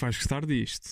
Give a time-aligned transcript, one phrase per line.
[0.00, 0.88] que vais gostar disto.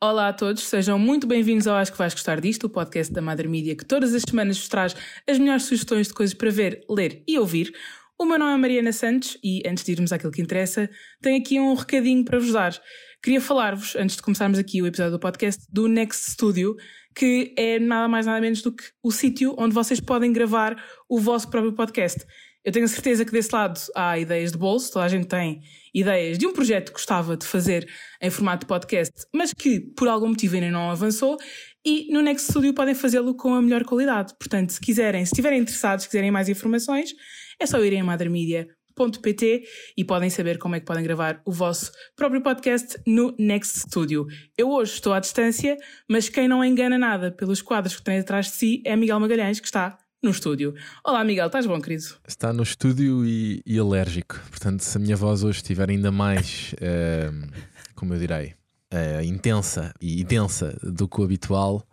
[0.00, 3.22] Olá a todos, sejam muito bem-vindos ao Acho que vais gostar disto, o podcast da
[3.22, 4.94] Madre Mídia que todas as semanas vos traz
[5.26, 7.72] as melhores sugestões de coisas para ver, ler e ouvir.
[8.18, 10.90] O meu nome é Mariana Santos e, antes de irmos àquilo que interessa,
[11.22, 12.78] tenho aqui um recadinho para vos dar.
[13.22, 16.76] Queria falar-vos, antes de começarmos aqui o episódio do podcast, do Next Studio,
[17.14, 20.76] que é nada mais nada menos do que o sítio onde vocês podem gravar
[21.08, 22.24] o vosso próprio podcast.
[22.68, 25.62] Eu tenho certeza que desse lado há ideias de bolso, toda a gente tem
[25.94, 27.88] ideias de um projeto que gostava de fazer
[28.20, 31.38] em formato de podcast, mas que por algum motivo ainda não avançou,
[31.82, 34.34] e no Next Studio podem fazê-lo com a melhor qualidade.
[34.38, 37.14] Portanto, se quiserem, se estiverem interessados, se quiserem mais informações,
[37.58, 39.62] é só irem a madremedia.pt
[39.96, 44.26] e podem saber como é que podem gravar o vosso próprio podcast no Next Studio.
[44.58, 45.74] Eu hoje estou à distância,
[46.06, 49.58] mas quem não engana nada pelos quadros que tem atrás de si é Miguel Magalhães,
[49.58, 50.74] que está no estúdio.
[51.04, 52.04] Olá, Miguel, estás bom, querido?
[52.26, 54.40] Está no estúdio e, e alérgico.
[54.50, 57.48] Portanto, se a minha voz hoje estiver ainda mais, uh,
[57.94, 58.54] como eu direi,
[58.92, 61.86] uh, intensa e densa do que o habitual,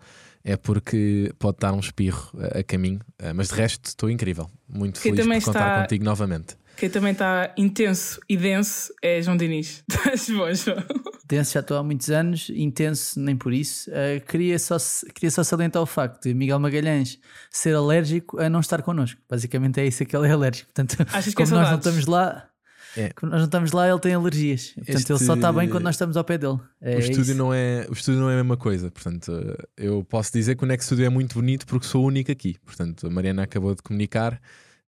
[0.44, 3.00] é porque pode estar um espirro a, a caminho.
[3.22, 4.50] Uh, mas de resto, estou incrível.
[4.68, 6.56] Muito Quem feliz por contar está- contigo novamente.
[6.78, 9.84] Quem também está intenso e denso é João Diniz.
[9.88, 10.84] Estás bom, João?
[11.28, 13.90] Denso já estou há muitos anos, intenso nem por isso.
[13.90, 14.78] Uh, queria, só,
[15.14, 19.20] queria só salientar o facto de Miguel Magalhães ser alérgico a não estar connosco.
[19.30, 20.72] Basicamente é isso que ele é alérgico.
[20.74, 22.48] Portanto, Achas que é como nós não estamos lá,
[22.96, 23.10] É.
[23.10, 24.72] como nós não estamos lá, ele tem alergias.
[24.76, 26.60] Portanto, Este- ele só está bem quando nós estamos ao pé dele.
[26.80, 27.36] É o, estúdio isso.
[27.36, 28.92] não é, o estúdio não é a mesma coisa.
[28.92, 29.32] Portanto,
[29.76, 32.56] eu posso dizer que o Next Studio é muito bonito porque sou o único aqui.
[32.64, 34.40] Portanto, a Mariana acabou de comunicar.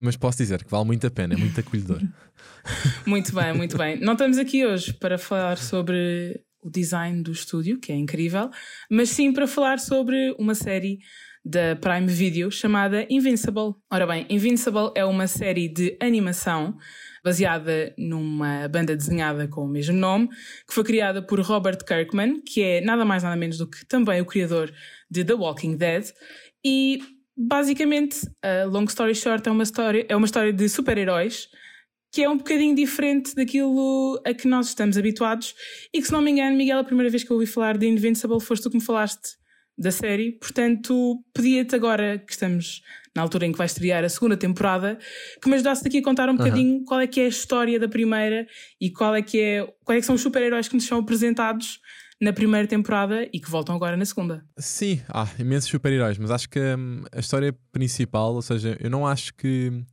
[0.05, 2.01] Mas posso dizer que vale muito a pena, é muito acolhedor.
[3.07, 4.01] Muito bem, muito bem.
[4.01, 8.51] Não estamos aqui hoje para falar sobre o design do estúdio, que é incrível,
[8.91, 10.99] mas sim para falar sobre uma série
[11.45, 13.75] da Prime Video chamada Invincible.
[13.93, 16.75] Ora bem, Invincible é uma série de animação
[17.23, 20.29] baseada numa banda desenhada com o mesmo nome,
[20.67, 24.23] que foi criada por Robert Kirkman, que é nada mais nada menos do que também
[24.23, 24.73] o criador
[25.11, 26.07] de The Walking Dead,
[26.64, 26.98] e
[27.36, 31.48] basicamente, a long story short, é uma história, é uma história de super-heróis
[32.14, 35.52] que é um bocadinho diferente daquilo a que nós estamos habituados.
[35.92, 37.89] E que, se não me engano, Miguel, a primeira vez que eu ouvi falar de
[37.89, 39.30] Invincible foste tu que me falaste
[39.77, 42.83] da série, portanto, pedia-te agora que estamos
[43.17, 44.96] na altura em que vai estrear a segunda temporada,
[45.42, 47.89] que me ajudasse aqui a contar um bocadinho qual é que é a história da
[47.89, 48.46] primeira
[48.80, 51.80] e qual é que é, quais é que são os super-heróis que nos são apresentados
[52.24, 54.45] na primeira temporada e que voltam agora na segunda.
[54.58, 59.07] Sim, há imensos super-heróis, mas acho que hum, a história principal, ou seja, eu não
[59.07, 59.85] acho que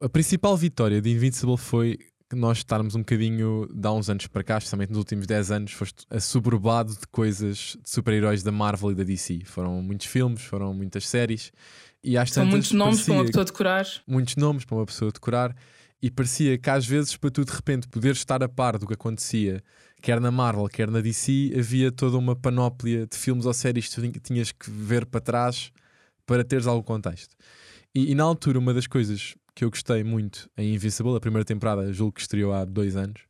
[0.00, 1.98] a principal vitória de Invincible foi
[2.30, 5.50] que nós estarmos um bocadinho, de há uns anos para cá, especialmente nos últimos 10
[5.50, 9.40] anos, foste assoberbado de coisas de super-heróis da Marvel e da DC.
[9.44, 11.52] Foram muitos filmes, foram muitas séries.
[12.02, 13.86] E às São muitos nomes para uma pessoa decorar.
[14.06, 15.54] muitos nomes para uma pessoa decorar
[16.02, 18.94] e parecia que às vezes para tu de repente poderes estar a par do que
[18.94, 19.62] acontecia
[20.00, 23.94] quer na Marvel, quer na DC havia toda uma panóplia de filmes ou séries que
[23.94, 25.70] tu tin- tinhas que ver para trás
[26.26, 27.34] para teres algum contexto
[27.94, 31.44] e, e na altura uma das coisas que eu gostei muito em Invincible, a primeira
[31.44, 33.22] temporada julgo que estreou há dois anos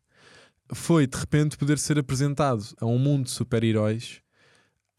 [0.72, 4.20] foi de repente poder ser apresentado a um mundo de super-heróis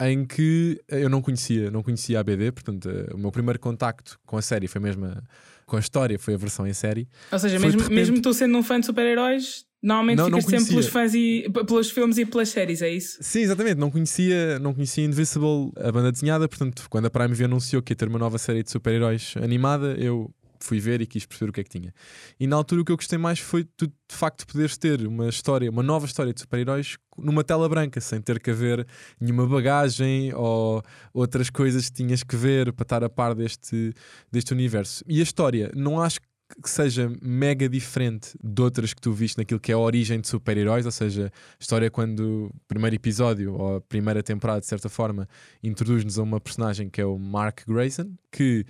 [0.01, 4.19] em que eu não conhecia, não conhecia a BD, portanto, eh, o meu primeiro contacto
[4.25, 5.21] com a série foi mesmo a-
[5.67, 7.07] com a história, foi a versão em série.
[7.31, 10.39] Ou seja, Foi mesmo, repente- mesmo tu sendo um fã de super-heróis, normalmente Não, não
[10.39, 13.17] ficas sempre pelos fãs e pelos filmes e pelas séries, é isso?
[13.21, 17.45] Sim, exatamente, não conhecia, não conhecia Invincible, a banda desenhada, portanto, quando a Prime V
[17.45, 20.31] anunciou que ia ter uma nova série de super-heróis animada, eu
[20.63, 21.93] fui ver e quis perceber o que é que tinha.
[22.39, 25.27] E na altura o que eu gostei mais foi tu, de facto poderes ter uma
[25.27, 28.85] história, uma nova história de super-heróis numa tela branca, sem ter que haver
[29.19, 30.81] nenhuma bagagem ou
[31.13, 33.93] outras coisas que tinhas que ver para estar a par deste,
[34.31, 35.03] deste universo.
[35.07, 36.27] E a história, não acho que
[36.65, 40.85] seja mega diferente de outras que tu viste naquilo que é a origem de super-heróis,
[40.85, 45.27] ou seja, a história quando o primeiro episódio ou a primeira temporada, de certa forma,
[45.63, 48.65] introduz-nos a uma personagem que é o Mark Grayson, que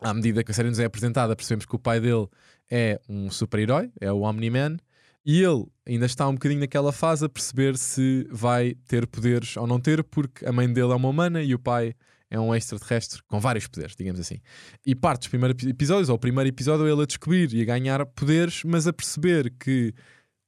[0.00, 2.26] à medida que a série nos é apresentada, percebemos que o pai dele
[2.70, 4.78] é um super-herói, é o Omni-Man,
[5.24, 9.66] e ele ainda está um bocadinho naquela fase a perceber se vai ter poderes ou
[9.66, 11.94] não ter, porque a mãe dele é uma humana e o pai
[12.32, 14.40] é um extraterrestre com vários poderes, digamos assim.
[14.86, 18.06] E parte dos primeiros episódios, ou o primeiro episódio, ele a descobrir e a ganhar
[18.06, 19.92] poderes, mas a perceber que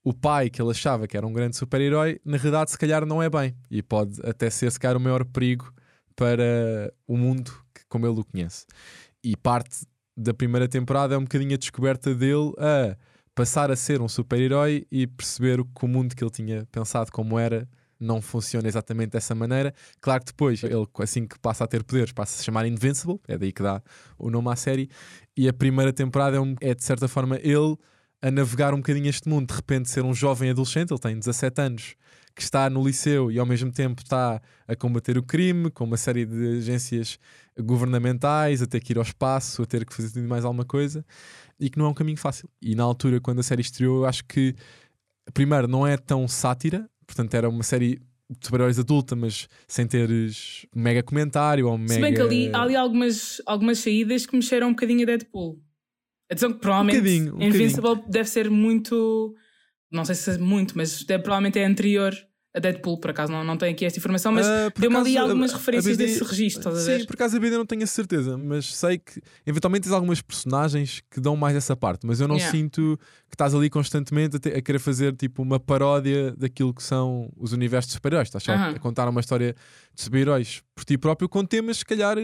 [0.03, 3.23] o pai que ele achava que era um grande super-herói, na realidade, se calhar não
[3.23, 3.55] é bem.
[3.71, 5.71] E pode até ser, se calhar, o maior perigo
[6.17, 8.65] para o mundo que, como ele o conhece.
[9.23, 12.97] E parte da primeira temporada é um bocadinho a descoberta dele a
[13.35, 17.39] passar a ser um super-herói e perceber que o mundo que ele tinha pensado como
[17.39, 17.69] era
[18.05, 19.75] não funciona exatamente dessa maneira.
[20.01, 23.19] Claro que depois, ele assim que passa a ter poderes, passa a se chamar Invincible,
[23.27, 23.83] é daí que dá
[24.19, 24.89] o nome à série.
[25.37, 27.77] E a primeira temporada é, um- é, de certa forma ele
[28.23, 31.61] a navegar um bocadinho este mundo, de repente ser um jovem adolescente, ele tem 17
[31.61, 31.95] anos,
[32.35, 35.97] que está no liceu e ao mesmo tempo está a combater o crime, com uma
[35.99, 37.19] série de agências
[37.61, 41.05] governamentais, a ter que ir ao espaço, a ter que fazer mais alguma coisa,
[41.61, 42.49] e que não é um caminho fácil.
[42.61, 44.55] E na altura, quando a série estreou, eu acho que,
[45.33, 50.67] primeiro, não é tão sátira, portanto, era uma série de super-heróis adulta, mas sem teres
[50.75, 51.95] mega comentário ou mega.
[51.95, 55.61] Se bem que ali, há ali algumas, algumas saídas que mexeram um bocadinho a Deadpool.
[56.31, 59.35] Atenção que provavelmente Um bocadinho, um Invincible deve ser muito.
[59.91, 62.15] Não sei se é muito, mas deve, provavelmente é anterior
[62.56, 65.51] a Deadpool, por acaso não, não tenho aqui esta informação, mas por deu-me ali algumas
[65.51, 67.01] a- a referências BD desse registro, estás a ver?
[67.01, 70.23] Sim, por acaso a BD não tenho a certeza, mas sei que eventualmente tens algumas
[70.23, 72.56] personagens que dão mais essa parte, mas eu não Yeah.
[72.56, 72.97] sinto
[73.29, 77.29] que estás ali constantemente a, te- a querer fazer tipo uma paródia daquilo que são
[77.37, 78.29] os universos de super-heróis.
[78.29, 78.71] Estás Aham.
[78.77, 79.55] a contar uma história
[79.93, 82.17] de super-heróis por ti próprio com temas, se calhar,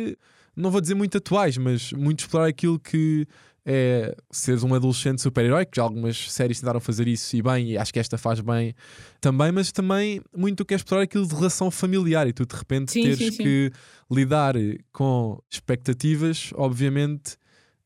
[0.55, 3.27] não vou dizer muito atuais, mas muito explorar aquilo que
[3.65, 7.79] é seres um adolescente super-herói, que já algumas séries tentaram fazer isso e bem, e
[7.79, 8.75] acho que esta faz bem
[9.21, 12.93] também, mas também muito que é explorar aquilo de relação familiar e tu de repente
[12.93, 13.43] Sim, teres sim, sim.
[13.43, 13.73] que
[14.11, 14.55] lidar
[14.93, 17.37] com expectativas, obviamente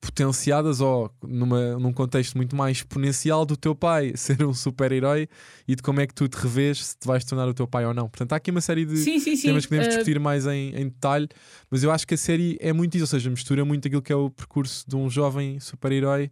[0.05, 5.29] potenciadas ou numa, num contexto muito mais exponencial do teu pai ser um super-herói
[5.67, 7.85] e de como é que tu te revês se te vais tornar o teu pai
[7.87, 8.09] ou não.
[8.09, 9.49] Portanto, há aqui uma série de Sim, sim, sim.
[9.49, 11.29] temas que podemos Ah, discutir mais em, em detalhe,
[11.71, 14.13] mas eu acho que a série é muito isso, ou seja, mistura muito aquilo que
[14.13, 16.31] é o percurso de um jovem super-herói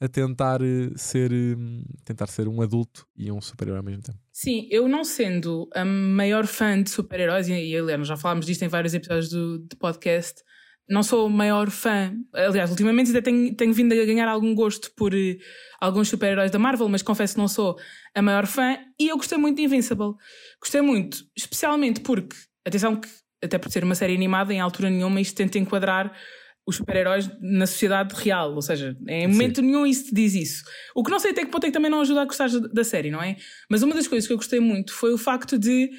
[0.00, 1.56] a tentar eh, ser eh,
[2.04, 4.18] tentar ser um adulto e um super-herói ao mesmo tempo.
[4.32, 8.62] Sim, eu não sendo a maior fã de super-heróis, e, e aliás, já falámos disto
[8.62, 10.42] em vários episódios do, do podcast,
[10.88, 12.14] não sou o maior fã.
[12.32, 15.38] Aliás, ultimamente até tenho, tenho vindo a ganhar algum gosto por eh,
[15.80, 17.76] alguns super-heróis da Marvel, mas confesso que não sou
[18.14, 18.76] a maior fã.
[18.98, 20.14] E eu gostei muito de Invincible.
[20.60, 22.36] Gostei muito, especialmente porque,
[22.66, 23.08] atenção, que
[23.42, 26.12] até por ser uma série animada, em altura nenhuma isto tenta enquadrar
[26.66, 28.54] os super-heróis na sociedade real.
[28.54, 30.64] Ou seja, em momento nenhum isso diz isso.
[30.94, 32.84] O que não sei até que ponto é que também não ajuda a gostar da
[32.84, 33.36] série, não é?
[33.70, 35.90] Mas uma das coisas que eu gostei muito foi o facto de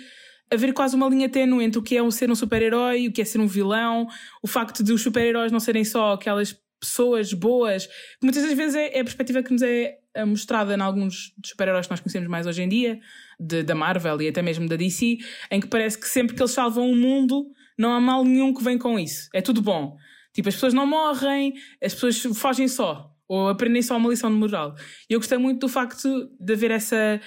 [0.52, 3.22] haver quase uma linha tênue entre o que é um ser um super-herói, o que
[3.22, 4.08] é ser um vilão,
[4.42, 7.94] o facto de os super-heróis não serem só aquelas pessoas boas, que
[8.24, 11.88] muitas das vezes é, é a perspectiva que nos é é mostrada em alguns super-heróis
[11.88, 12.98] que nós conhecemos mais hoje em dia,
[13.38, 15.18] de- da Marvel e até mesmo da DC,
[15.52, 17.46] em que parece que sempre que eles salvam o mundo,
[17.78, 19.28] não há mal nenhum que vem com isso.
[19.34, 19.98] É tudo bom.
[20.34, 21.54] Tipo, as pessoas não morrem,
[21.84, 24.74] as pessoas fogem só, ou aprendem só uma lição de moral.
[25.10, 26.08] E eu gostei muito do facto
[26.40, 27.20] de haver essa,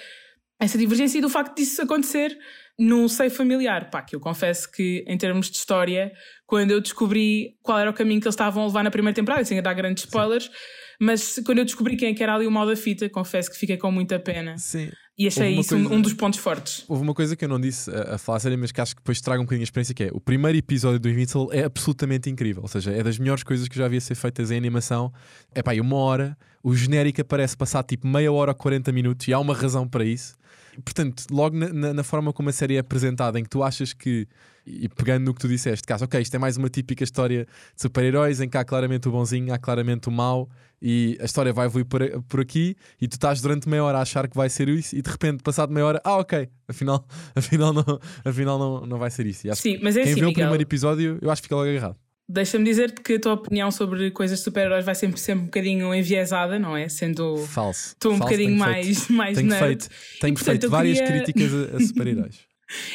[0.58, 2.38] essa divergência e do facto disso acontecer
[2.78, 3.90] num seio familiar.
[3.90, 6.12] Pá, que eu confesso que, em termos de história,
[6.46, 9.44] quando eu descobri qual era o caminho que eles estavam a levar na primeira temporada,
[9.44, 10.50] sem dar grandes spoilers,
[11.00, 13.76] mas quando eu descobri quem é era ali o mal da fita, confesso que fiquei
[13.76, 14.56] com muita pena.
[14.58, 14.90] Sim.
[15.16, 16.84] E achei isso um- coisa- um dos pontos fortes.
[16.88, 19.00] Houve uma coisa que eu não disse a, a falar sério, mas que acho que
[19.00, 22.30] depois traga um bocadinho a experiência, que é o primeiro episódio do Invincible é absolutamente
[22.30, 22.62] incrível.
[22.62, 25.12] Ou seja, é das melhores coisas que já havia ser feitas em animação.
[25.52, 29.26] É pá, e uma hora, o genérico aparece passar tipo meia hora ou 40 minutos
[29.26, 30.36] e há uma razão para isso.
[30.84, 33.92] Portanto, logo na, na- na forma como a série é apresentada, em que tu achas
[33.92, 34.26] que,
[34.66, 37.44] e pegando no que tu disseste, que, ok, isto é mais uma típica história
[37.74, 40.48] de super-heróis em que há claramente o bonzinho, há claramente o mau,
[40.80, 44.02] e a história vai evoluir por, por aqui, e tu estás durante meia hora a
[44.02, 47.04] achar que vai ser isso, e de repente, passado meia hora, ah, ok, afinal,
[47.34, 47.84] afinal, não,
[48.24, 49.52] afinal não, não vai ser isso.
[49.56, 50.44] Sim, mas é que quem assim, vê o Miguel.
[50.44, 51.96] primeiro episódio, eu acho que fica logo agarrado.
[52.30, 55.94] Deixa-me dizer-te que a tua opinião sobre coisas de super-heróis vai sempre ser um bocadinho
[55.94, 56.86] enviesada, não é?
[56.88, 57.96] Sendo Falso.
[57.98, 59.64] tu um Falso, bocadinho tenho mais, feito, mais Tenho nerd.
[59.66, 59.88] feito,
[60.20, 62.40] tenho portanto, feito várias queria- críticas a, a super-heróis.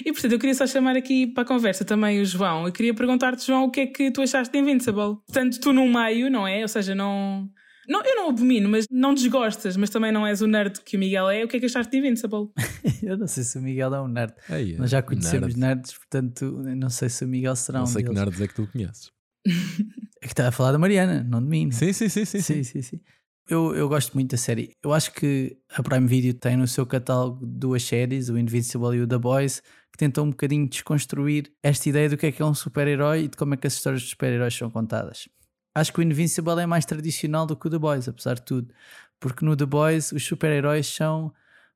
[0.06, 2.68] E portanto, eu queria só chamar aqui para a conversa também o João.
[2.68, 5.16] Eu queria perguntar-te, João, o que é que tu achaste de Invincible?
[5.26, 6.62] Portanto, tu no meio, não é?
[6.62, 7.50] Ou seja, não.
[7.90, 11.00] não eu não abomino, mas não desgostas, mas também não és o nerd que o
[11.00, 11.44] Miguel é.
[11.44, 12.50] O que é que achaste de Invincible?
[13.02, 14.34] Eu não sei se o Miguel é um nerd.
[14.78, 15.78] Nós já conhecemos nerd.
[15.78, 18.54] nerds, portanto, não sei se o Miguel será Não um sei que nerds é que
[18.54, 19.10] tu conheces.
[19.46, 21.66] É que está a falar da Mariana, não de mim.
[21.66, 21.72] né?
[21.74, 22.42] Sim, sim, sim, sim.
[22.42, 22.64] sim.
[22.64, 23.02] sim, sim, sim.
[23.50, 24.72] Eu, eu gosto muito da série.
[24.82, 29.02] Eu acho que a Prime Video tem no seu catálogo duas séries, o Invincible e
[29.02, 32.46] o The Boys, que tentam um bocadinho desconstruir esta ideia do que é que é
[32.46, 35.28] um super-herói e de como é que as histórias de super-heróis são contadas.
[35.76, 38.74] Acho que o Invincible é mais tradicional do que o The Boys, apesar de tudo.
[39.20, 41.34] Porque no The Boys os super-heróis são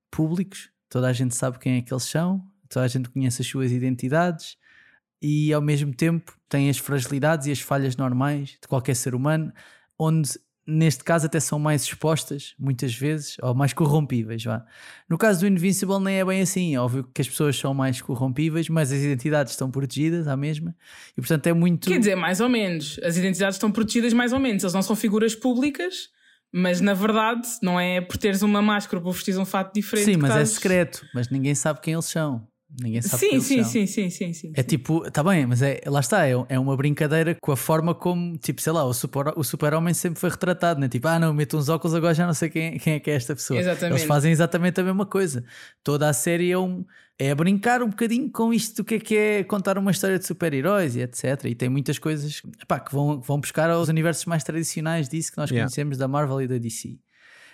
[0.10, 3.48] públicos, toda a gente sabe quem é que eles são, toda a gente conhece as
[3.48, 4.58] suas identidades
[5.22, 9.52] e ao mesmo tempo têm as fragilidades e as falhas normais de qualquer ser humano,
[9.98, 10.32] onde
[10.70, 14.44] neste caso até são mais expostas, muitas vezes, ou mais corrompíveis.
[14.44, 14.66] Vá.
[15.08, 18.02] No caso do Invincible nem é bem assim, é óbvio que as pessoas são mais
[18.02, 20.76] corrompíveis, mas as identidades estão protegidas à mesma,
[21.18, 21.88] e portanto é muito...
[21.90, 23.00] Quer dizer, mais ou menos.
[23.02, 24.62] As identidades estão protegidas mais ou menos.
[24.62, 26.10] Eles não são figuras públicas,
[26.52, 30.06] mas na verdade não é por teres uma máscara ou por vestires um fato diferente.
[30.06, 32.46] Sim, mas é estás- secreto, mas ninguém sabe quem eles são.
[32.70, 34.52] Ninguém sabe sim, quem sim, sim, sim, sim, sim.
[34.54, 37.96] É tipo, tá bem, mas é, lá está, é, é uma brincadeira com a forma
[37.96, 40.90] como, tipo, sei lá, o super- o super-homem sempre foi retratado, né?
[40.90, 43.16] Tipo, ah, não, meto uns óculos, agora já não sei quem, quem é que é
[43.16, 43.58] esta pessoa.
[43.60, 43.94] Exatamente.
[44.00, 45.46] Eles fazem exatamente a mesma coisa.
[45.82, 46.86] Toda a série é, um,
[47.18, 50.20] é a brincar um bocadinho com isto do que é que é contar uma história
[50.20, 51.46] de super-heróis e etc.
[51.46, 55.38] E tem muitas coisas epá, que vão, vão buscar aos universos mais tradicionais disso que
[55.38, 55.66] nós Yeah.
[55.66, 56.98] conhecemos da Marvel e da DC.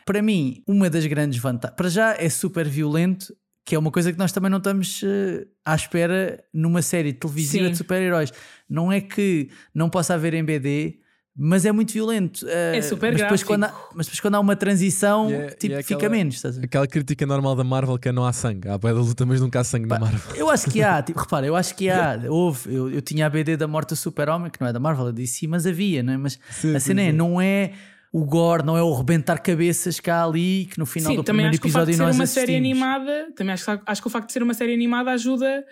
[0.05, 3.34] Para mim, uma das grandes vantagens, para já é super violento,
[3.65, 7.65] que é uma coisa que nós também não estamos eh, à espera numa série televisiva
[7.65, 7.72] Sim.
[7.72, 8.32] de super-heróis.
[8.70, 11.00] Não é que não possa haver em BD,
[11.36, 12.46] mas é muito violento.
[12.48, 15.75] eh, É super mas depois, quando há, mas depois quando há uma transição, é- tipo,
[15.75, 16.36] é fica aquela- menos.
[16.36, 16.65] Estás a ver?
[16.65, 18.67] Aquela crítica normal da Marvel que é não há sangue.
[18.67, 20.36] Há boia da luta, mas nunca há sangue na Marvel.
[20.36, 23.29] Eu acho que há, tipo, repara, eu acho que há, houve, eu, eu tinha a
[23.29, 26.12] BD da morte do super-homem, que não é da Marvel, eu disse mas havia, não
[26.13, 26.17] é?
[26.17, 27.17] Mas Sim, a sim, cena é, sim.
[27.17, 27.72] não é
[28.15, 31.24] o gore, não é o rebentar cabeças que há ali, que no final Sim, do
[31.24, 32.82] também primeiro acho que o facto episódio de ser nós uma série assistimos.
[32.84, 35.65] animada, também acho, que- acho que o facto de ser uma série animada ajuda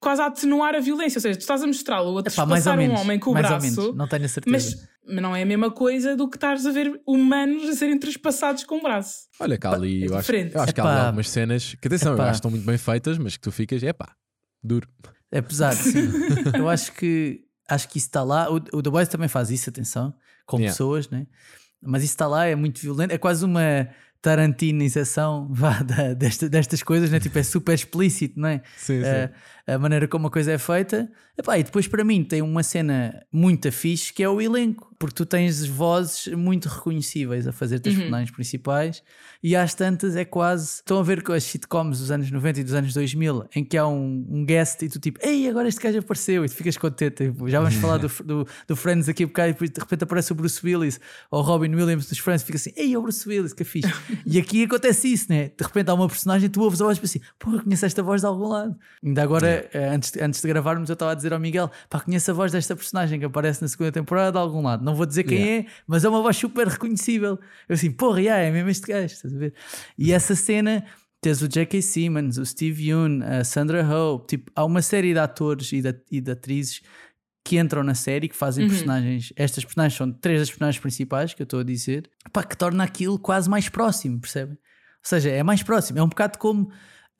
[0.00, 1.18] quase a atenuar a violência.
[1.18, 3.50] Ou seja, tu estás a mostrá-lo a ou trespassar um homem com o mais ou
[3.58, 4.56] braço, menos, não tenho a certeza.
[4.56, 7.98] mas, mas não é a mesma coisa do que estares a ver humanos a serem
[7.98, 9.26] trespassados com o braço.
[9.38, 12.22] Olha, cá ali, é eu acho, eu acho que há algumas cenas que, atenção, eu
[12.22, 14.14] acho que estão muito bem feitas, mas que tu ficas, é pá,
[14.62, 14.88] duro.
[15.30, 16.08] É pesado, sim.
[16.56, 18.50] eu acho que acho que isso está lá.
[18.50, 20.14] O, o The Boys também faz isso, atenção,
[20.46, 20.72] com Yeah.
[20.72, 21.26] pessoas, né?
[21.82, 23.88] Mas isso está lá, é muito violento, é quase uma
[24.20, 27.20] tarantinização vá, da- desta- destas coisas, né?
[27.20, 28.62] Tipo, é super explícito, não é?
[28.76, 29.08] Sim, sim.
[29.08, 29.30] Eh,
[29.68, 31.10] a maneira como a coisa é feita.
[31.36, 35.14] Epá, e depois, para mim, tem uma cena muito fixe que é o elenco, porque
[35.14, 39.02] tu tens vozes muito reconhecíveis a fazer teus personagens principais,
[39.40, 40.76] e às tantas é quase.
[40.76, 43.76] Estão a ver com as sitcoms dos anos 90 e dos anos 2000, em que
[43.76, 46.76] há um, um guest e tu tipo, ei, agora este gajo apareceu, e tu ficas
[46.76, 47.26] contente.
[47.26, 50.02] Tipo, já vamos falar do, do, do Friends daqui a bocado, e depois de repente
[50.02, 50.98] aparece o Bruce Willis
[51.30, 53.92] ou o Robin Williams dos Friends, fica assim, ei, é o Bruce Willis, que fixe.
[54.26, 55.52] e aqui acontece isso, né?
[55.56, 58.02] De repente há uma personagem, tu ouves a voz e pensas assim, porra, conheço esta
[58.02, 58.76] voz de algum lado.
[59.04, 62.00] Ainda agora, eh, antes, de- antes de gravarmos, eu estava a dizer ao Miguel, pá,
[62.00, 64.84] conheço a voz desta personagem que aparece na segunda temporada de algum lado.
[64.84, 67.38] Não vou dizer quem é, mas é uma voz super reconhecível.
[67.68, 69.54] Eu assim, porra, yeah, é mesmo este gajo, estás a ver?
[69.96, 70.84] E essa cena.
[71.20, 71.82] Tens o J.K.
[71.82, 75.92] Simmons, o Steve Yoon, a Sandra Oh, tipo, há uma série de atores e de,
[76.12, 76.80] e de atrizes
[77.44, 78.70] que entram na série, que fazem Uhum.
[78.70, 79.32] personagens.
[79.34, 82.84] Estas personagens são três das personagens principais que eu estou a dizer, pá, que torna
[82.84, 84.54] aquilo quase mais próximo, percebem?
[84.54, 84.58] Ou
[85.02, 85.98] seja, é mais próximo.
[85.98, 86.70] É um bocado como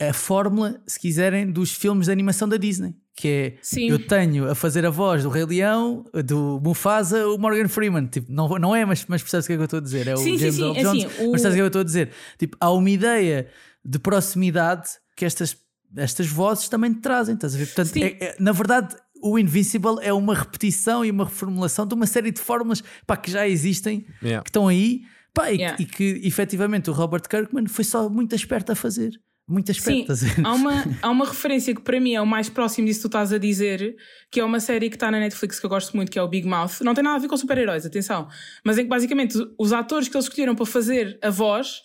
[0.01, 2.95] a fórmula, se quiserem, dos filmes de animação da Disney.
[3.17, 3.91] Que é, Sim.
[3.91, 8.07] eu tenho a fazer a voz do Rei Leão, do Mufasa, o Morgan Freeman.
[8.07, 10.07] Tipo, não, não é, mas, mas percebes o que é que eu estou a dizer?
[10.07, 10.63] É o Sim, sim, James sim.
[10.63, 11.05] Earl É Jones.
[11.05, 12.11] assim, o- Mas sabes o que eu estou a dizer?
[12.39, 13.49] Tipo, há uma ideia
[13.85, 15.57] de proximidade que estas,
[15.97, 17.67] estas vozes também te trazem, estás a ver?
[17.67, 18.03] Portanto, Sim.
[18.05, 22.31] é- é- na verdade, o Invincible é uma repetição e uma reformulação de uma série
[22.31, 24.45] de fórmulas pá, que já existem, Yeah.
[24.45, 25.03] que estão aí,
[25.35, 25.83] pá, e, que- Yeah.
[25.83, 29.21] e que efetivamente o Robert Kirkman foi só muito esperto a fazer.
[29.49, 32.87] Muito esperto, Sim, há uma, há uma referência que para mim é o mais próximo
[32.87, 33.97] disso que tu estás a dizer,
[34.31, 36.29] que é uma série que está na Netflix que eu gosto muito, que é o
[36.29, 36.83] Big Mouth.
[36.83, 38.29] Não tem nada a ver com super-heróis, atenção.
[38.63, 41.81] Mas em que basicamente os atores que eles escolheram para fazer a voz,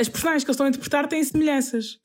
[0.00, 2.00] as personagens que eles estão a interpretar têm semelhanças.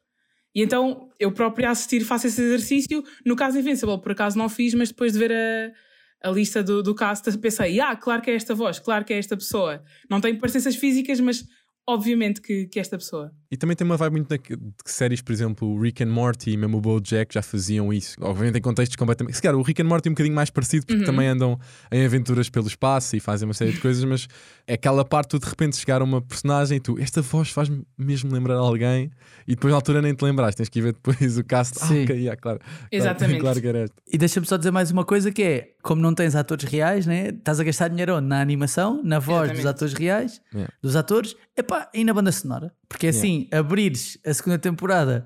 [0.54, 3.04] E então eu próprio a assistir faço esse exercício.
[3.26, 6.84] No caso Invincible, por acaso não fiz, mas depois de ver a, a lista do,
[6.84, 9.84] do cast, pensei, ah, claro que é esta voz, claro que é esta pessoa.
[10.08, 11.44] Não tem parecenças físicas, mas
[11.88, 13.32] obviamente que, que esta pessoa.
[13.52, 16.58] E também tem uma vibe muito de séries, por exemplo, o Rick and Morty e
[16.58, 18.18] mesmo o BoJack já faziam isso.
[18.20, 19.36] Obviamente em contextos completamente.
[19.36, 21.58] Se calhar o Rick and Morty é um bocadinho mais parecido porque também andam
[21.92, 24.28] em aventuras pelo espaço e fazem uma série de coisas, mas
[24.68, 27.86] é aquela parte tu de repente chegar a uma personagem e tu, esta voz faz-me
[27.98, 29.12] mesmo lembrar alguém
[29.48, 31.78] e depois na altura nem te lembraste, tens que ir ver depois o cast.
[31.82, 32.04] Ah, Sim.
[32.04, 32.60] ok, yeah, claro.
[32.92, 33.40] Exatamente.
[33.40, 33.86] Claro, claro.
[34.12, 37.30] E deixa-me só dizer mais uma coisa que é, como não tens atores reais, né?
[37.30, 39.68] estás a gastar dinheiro na animação, na voz dos Exatamente.
[39.76, 40.74] atores reais, Yeah.
[40.82, 42.74] dos atores, epá, e na banda sonora.
[42.88, 45.26] Porque assim, abrires a segunda temporada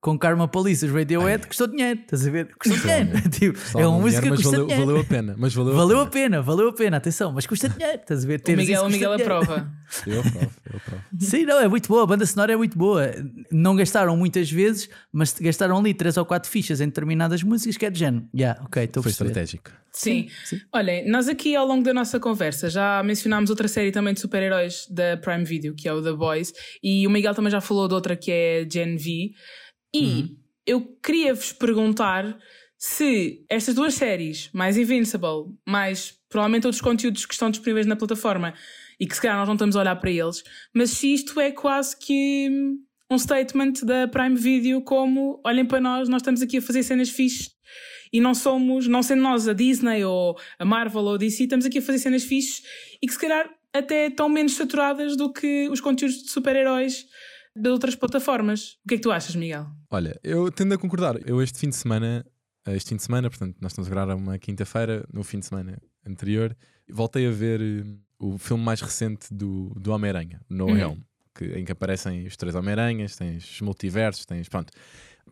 [0.00, 2.54] com Karma Police, os Radiohead, custou dinheiro, estás a ver?
[2.56, 3.08] Custou dinheiro.
[3.30, 4.86] tipo, é uma música mulher, que mas custa valeu, dinheiro.
[4.86, 5.34] valeu a pena.
[5.36, 8.26] Mas valeu, Valeu a a pena, valeu a pena, atenção, mas custa dinheiro, estás a
[8.26, 8.38] ver?
[8.38, 9.34] O Teres Miguel, isso o Miguel dinheiro.
[9.34, 9.54] aprova.
[10.04, 10.16] pena.
[10.16, 11.02] Eu aprovo, eu aprovo.
[11.18, 12.02] Sim, não, é muito boa.
[12.04, 13.10] A banda sonora é muito boa.
[13.50, 17.86] Não gastaram muitas vezes, mas gastaram ali três ou quatro fichas em determinadas músicas que
[17.86, 18.24] é de género.
[18.34, 19.30] Yeah, ok, estou a Foi perceber.
[19.30, 19.70] estratégico.
[19.90, 20.28] Sim.
[20.44, 20.60] sim.
[20.72, 24.86] Olhem, nós aqui ao longo da nossa conversa já mencionámos outra série também de super-heróis
[24.88, 26.52] da Prime Video, que é o The Boys,
[26.82, 29.30] e o Miguel também já falou de outra que é Gen V.
[29.94, 32.38] E eu queria vos perguntar
[32.76, 38.54] se estas duas séries, mais Invincible, mais provavelmente outros conteúdos que estão disponíveis na plataforma
[39.00, 41.50] e que se calhar nós não estamos a olhar para eles, mas se isto é
[41.50, 42.78] quase que hum,
[43.10, 47.08] um statement da Prime Video como olhem para nós, nós estamos aqui a fazer cenas
[47.08, 47.50] fixes
[48.12, 51.66] e não somos, não sendo nós a Disney ou a Marvel ou a DC, estamos
[51.66, 52.62] aqui a fazer cenas fixes
[53.02, 57.06] e que se calhar até estão menos saturadas do que os conteúdos de super-heróis
[57.58, 58.78] de outras plataformas.
[58.84, 59.66] O que é que tu achas, Miguel?
[59.90, 61.18] Olha, eu tendo a concordar.
[61.26, 62.24] Eu este fim de semana,
[62.68, 65.78] este fim de semana, portanto, nós estamos a gravar uma quinta-feira, no fim de semana
[66.06, 66.56] anterior,
[66.90, 70.76] voltei a ver uh, o filme mais recente do, do Homem-Aranha, No Uhum.
[70.78, 70.98] Helm,
[71.34, 74.48] que, em que aparecem os três Homem-Aranhas, tens os multiversos, tens.
[74.48, 74.72] Pronto.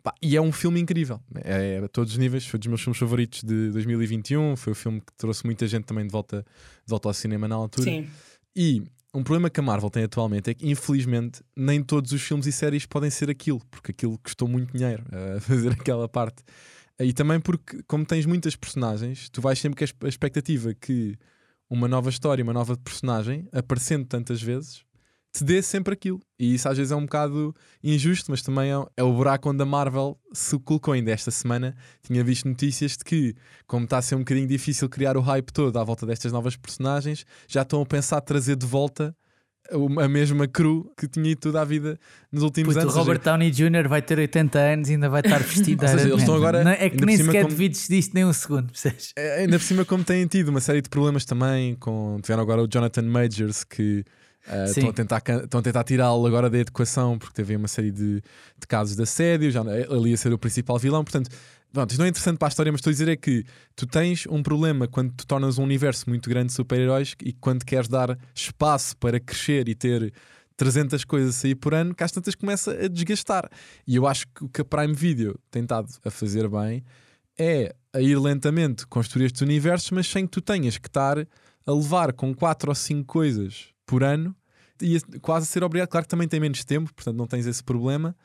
[0.03, 2.45] Pá, e é um filme incrível, é, é a todos os níveis.
[2.45, 4.55] Foi dos meus filmes favoritos de 2021.
[4.55, 7.55] Foi o filme que trouxe muita gente também de volta, de volta ao cinema na
[7.55, 7.89] altura.
[7.89, 8.07] Sim.
[8.55, 8.83] E
[9.17, 12.51] um problema que a Marvel tem atualmente é que, infelizmente, nem todos os filmes e
[12.51, 16.43] séries podem ser aquilo, porque aquilo custou muito dinheiro a fazer aquela parte.
[16.99, 21.17] E também porque, como tens muitas personagens, tu vais sempre com a expectativa que
[21.67, 24.83] uma nova história, uma nova personagem, aparecendo tantas vezes,
[25.37, 26.19] te dê sempre aquilo.
[26.39, 27.53] E isso às vezes é um bocado
[27.83, 31.75] injusto, mas também é, é o buraco onde a Marvel se colocou ainda esta semana.
[32.03, 35.51] Tinha visto notícias de que, como está a ser um bocadinho difícil criar o hype
[35.51, 39.15] todo à volta destas novas personagens, já estão a pensar trazer de volta
[39.99, 41.99] a mesma crew que tinha ido toda a vida
[42.31, 42.95] nos últimos Puto, o anos.
[42.95, 43.89] Ou Robert Downey Jr.
[43.89, 46.71] vai ter 80 anos e ainda vai estar vestido Ou seja, eles estão agora, Não,
[46.71, 49.11] É que nem sequer como- devides disto nem um segundo, percebes?
[49.17, 52.63] É, Ainda por cima, como têm tido uma série de problemas também, com, tiveram agora
[52.63, 54.05] o Jonathan Majors que
[54.47, 54.79] uh, Sim.
[54.79, 58.67] estão a tentar, a tentar tirá-lo agora da educação porque teve uma série de, de
[58.67, 61.03] casos de assédio, já, ele ia ser o principal vilão.
[61.03, 61.29] Portanto,
[61.71, 63.85] pronto, isto não é interessante para a história, mas estou a dizer é que tu
[63.85, 67.87] tens um problema quando tu tornas um universo muito grande de super-heróis e quando queres
[67.87, 70.13] dar espaço para crescer e ter
[70.57, 73.49] 300 coisas a sair por ano, que às tantas começa a desgastar.
[73.87, 76.83] E eu acho que o que a Prime Video tem estado a fazer bem
[77.37, 81.71] é a ir lentamente construir estes universos, mas sem que tu tenhas que estar a
[81.71, 84.35] levar com 4 ou 5 coisas por ano
[84.79, 85.89] e quase a ser obrigado.
[85.89, 88.15] Claro que também tem menos tempo, portanto não tens esse problema,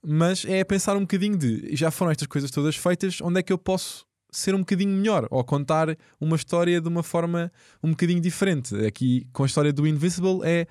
[0.00, 3.52] mas é pensar um bocadinho de já foram estas coisas todas feitas, onde é que
[3.52, 7.50] eu posso ser um bocadinho melhor ou contar uma história de uma forma
[7.82, 8.76] um bocadinho diferente.
[8.86, 10.66] Aqui com a história do Invisible é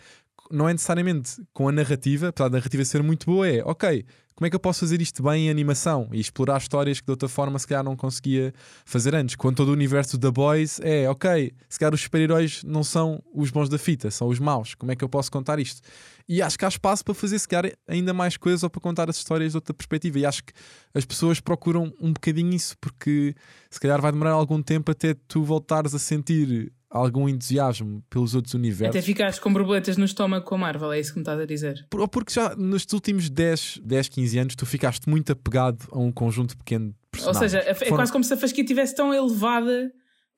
[0.52, 4.48] não é necessariamente com a narrativa, apesar da narrativa ser muito boa, é ok, como
[4.48, 7.30] é que eu posso fazer isto bem em animação e explorar histórias que de outra
[7.30, 9.38] forma se calhar não conseguia fazer antes?
[9.38, 13.50] Quando todo o universo da Boys é ok, se calhar os super-heróis não são os
[13.50, 15.82] bons da fita, são os maus, como é que eu posso contar isto?
[16.28, 19.10] E acho que há espaço para fazer se calhar ainda mais coisas ou para contar
[19.10, 20.20] as histórias de outra perspectiva.
[20.20, 20.52] E acho que
[20.94, 23.34] as pessoas procuram um bocadinho isso, porque
[23.70, 28.54] se calhar vai demorar algum tempo até tu voltares a sentir algum entusiasmo pelos outros
[28.54, 28.96] universos.
[28.96, 31.46] Até ficares com borboletas no estômago com a Marvel, é isso que me estás a
[31.46, 31.86] dizer.
[31.90, 36.00] Por- Ou porque já nos últimos 10, 10, 15 anos tu ficaste muito apegado a
[36.00, 37.52] um conjunto pequeno de Ou personagens.
[37.52, 39.92] seja, é, é Foram- quase como se a fasquia estivesse tão elevada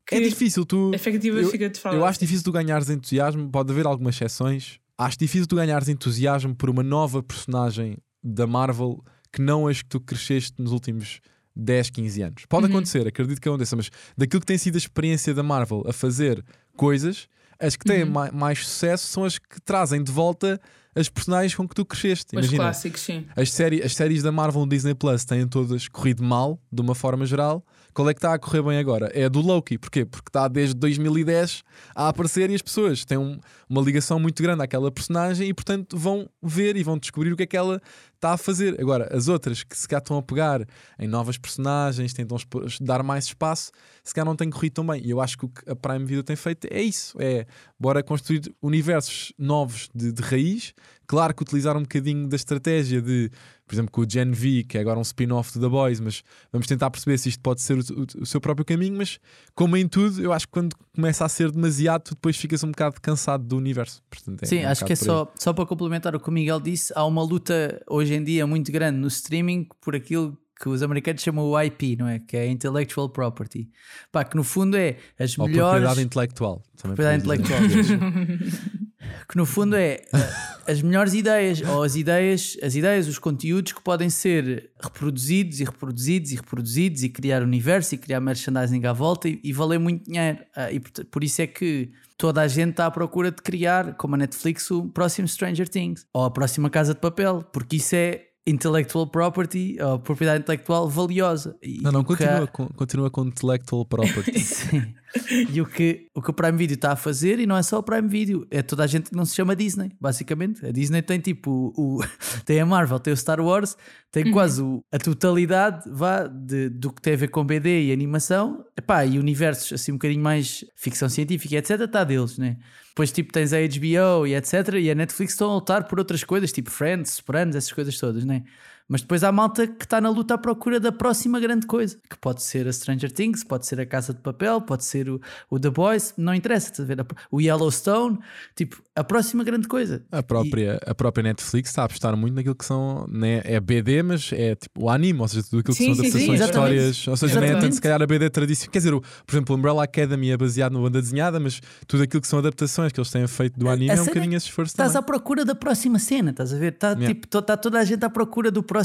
[0.08, 0.91] que é difícil tu.
[0.93, 1.96] a expectativa eu- fica de falar.
[1.98, 4.80] Eu acho difícil tu ganhares entusiasmo, pode haver algumas exceções.
[4.98, 9.89] Acho difícil tu ganhares entusiasmo por uma nova personagem da Marvel que não as que
[9.89, 11.20] tu cresceste nos últimos
[11.58, 12.46] 10, 15 anos.
[12.48, 12.72] Pode Uhum.
[12.72, 16.43] acontecer, acredito que aconteça, mas daquilo que tem sido a experiência da Marvel a fazer
[16.76, 17.28] coisas,
[17.60, 18.12] as que têm Uhum.
[18.12, 20.60] mai- mais sucesso são as que trazem de volta
[20.95, 22.26] as personagens com que tu cresceste.
[22.36, 23.26] Os Imagina, clássicos, sim.
[23.36, 26.95] as, série, as séries da Marvel no Disney Plus têm todas corrido mal, de uma
[26.95, 27.63] forma geral.
[27.93, 29.08] Qual é que está a correr bem agora?
[29.13, 29.78] É a do Loki.
[29.78, 30.06] Porquê?
[30.06, 31.63] Porque está desde 2010
[31.95, 35.97] a aparecer e as pessoas têm um- uma ligação muito grande àquela personagem e, portanto,
[35.97, 37.82] vão ver e vão descobrir o que é que ela
[38.13, 38.80] está a fazer.
[38.80, 40.62] Agora, as outras que se calhar estão a pegar
[41.00, 42.38] em novas personagens, tentam
[42.82, 43.71] dar mais espaço,
[44.04, 45.02] se calhar não têm corrido tão bem.
[45.04, 47.47] E eu acho que o que a Prime Video tem feito é isso: é
[47.80, 50.74] bora construir universos novos de, de raiz.
[51.06, 53.32] Claro que utilizar um bocadinho da estratégia de,
[53.66, 56.22] por exemplo, com o Gen V, que é agora um spin-off de The Boys, mas
[56.52, 58.98] vamos tentar perceber se isto pode ser o, o- o seu próprio caminho.
[58.98, 59.18] Mas,
[59.56, 62.72] como em tudo, eu acho que quando começa a ser demasiado, tu depois ficas um
[62.72, 64.02] bocado cansado do universo.
[64.10, 66.92] Portanto, Sim, um acho que é só, só para complementar o que o Miguel disse,
[66.94, 71.22] há uma luta hoje em dia muito grande no streaming por aquilo que os americanos
[71.22, 72.20] chamam o IP, não é?
[72.20, 73.70] Que é Intellectual Property.
[74.12, 75.82] Pá, que no fundo é as Ou melhores.
[75.82, 76.63] propriedade intelectual.
[76.76, 77.60] também Propriedade intelectual.
[79.30, 83.72] que no fundo é uh, as melhores ideias ou as ideias, as ideias, os conteúdos
[83.74, 88.93] que podem ser reproduzidos e reproduzidos e reproduzidos e criar universo e criar merchandising à
[88.93, 90.39] volta e, e valer muito dinheiro.
[90.56, 93.93] Ah, e por, por isso é que toda a gente está à procura de criar,
[93.93, 97.96] como a Netflix, o próximo Stranger Things ou a próxima Casa de Papel, porque isso
[97.96, 101.55] é intellectual property ou propriedade intelectual valiosa.
[101.62, 104.39] E Não, não, há- continua, com, continua com intellectual property.
[104.39, 104.93] Sim.
[105.54, 107.80] E o que, o que o Prime Video está a fazer, e não é só
[107.80, 110.65] o Prime Video, é toda a gente que não se chama Disney, basicamente.
[110.65, 112.04] A Disney tem tipo o, o-
[112.46, 113.78] tem a Marvel, tem o Star Wars,
[114.12, 117.91] tem quase o- a totalidade vá, de, do que tem a ver com BD e
[117.93, 121.82] animação, Epá, e universos assim um bocadinho mais ficção científica etc.
[121.82, 122.58] está deles, né?
[122.89, 124.74] Depois tipo tens a HBO e etc.
[124.80, 128.26] E a Netflix estão a lutar por outras coisas, tipo Friends, Sopranos, essas coisas todas,
[128.26, 128.43] né?
[128.88, 132.17] Mas depois há malta que está na luta à procura da próxima grande coisa, que
[132.17, 135.19] pode ser a Stranger Things, pode ser a Casa de Papel, pode ser o,
[135.50, 137.06] o The Boys, não interessa, estás a ver?
[137.30, 138.17] O Yellowstone,
[138.56, 140.06] tipo, a próxima grande coisa.
[140.10, 140.89] A própria, e...
[140.89, 144.56] a própria Netflix está a apostar muito naquilo que são, né, é BD, mas é
[144.56, 147.17] tipo o anime, ou seja, tudo aquilo que sim, são sim, adaptações de histórias, ou
[147.17, 149.60] seja, nem é tanto se calhar a BD tradicional, quer dizer, o, por exemplo, o
[149.60, 153.12] Umbrella Academy é baseado no banda desenhada, mas tudo aquilo que são adaptações que eles
[153.12, 155.00] têm feito do anime a é um bocadinho esse esforço Estás também.
[155.00, 156.71] à procura da próxima cena, estás a ver?
[156.71, 157.08] Está yeah.
[157.08, 158.77] tipo, tá toda a gente à procura do próximo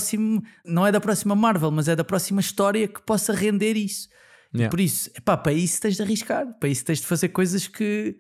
[0.65, 4.09] não é da próxima Marvel, mas é da próxima história que possa render isso.
[4.55, 4.71] Yeah.
[4.71, 8.17] Por isso, epá, para isso tens de arriscar, para isso tens de fazer coisas que,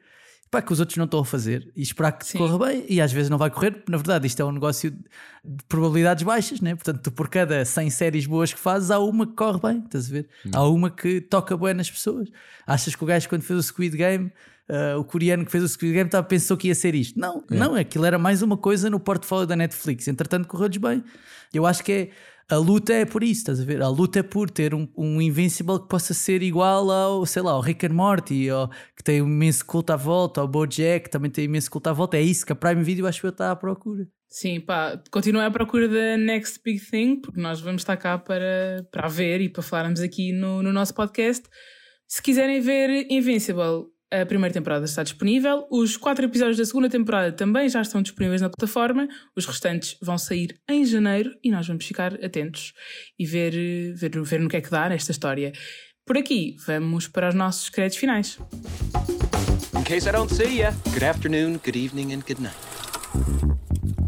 [0.47, 2.87] epá, que os outros não estão a fazer e esperar que corra bem.
[2.89, 6.61] E às vezes não vai correr, na verdade, isto é um negócio de probabilidades baixas,
[6.61, 6.75] né?
[6.75, 10.13] portanto, por cada 100 séries boas que fazes, há uma que corre bem, estás a
[10.13, 10.29] ver?
[10.55, 12.29] Há uma que toca bem nas pessoas.
[12.67, 14.33] Achas que o gajo, quando fez o Squid Game,
[14.70, 17.18] Uh, o coreano que fez o Squid Game tá, pensou que ia ser isto.
[17.18, 17.55] Não, é.
[17.55, 20.09] não, aquilo era mais uma coisa no portfólio da Netflix.
[20.09, 21.03] Entretanto, correu-lhes bem.
[21.53, 22.11] Eu acho que é
[22.53, 23.81] a luta é por isso, estás a ver?
[23.81, 27.53] A luta é por ter um, um Invincible que possa ser igual ao, sei lá,
[27.53, 31.11] ao Rick and Morty, ou, que tem um imenso culto à volta, ao Bojack, que
[31.11, 32.18] também tem imenso culto à volta.
[32.18, 34.07] É isso que a Prime Video acho que está à procura.
[34.29, 38.87] Sim, pá, continua à procura da Next Big Thing, porque nós vamos estar cá para,
[38.90, 41.44] para ver e para falarmos aqui no, no nosso podcast.
[42.07, 47.33] Se quiserem ver Invincible, a primeira temporada está disponível, os quatro episódios da segunda temporada
[47.33, 51.87] também já estão disponíveis na plataforma, os restantes vão sair em janeiro e nós vamos
[51.87, 52.75] ficar atentos
[53.18, 53.53] e ver,
[53.94, 55.53] ver, ver no que é que dá nesta história.
[56.05, 58.38] Por aqui, vamos para os nossos créditos finais.
[59.79, 64.02] In case I don't see ya, good afternoon, good evening and good night.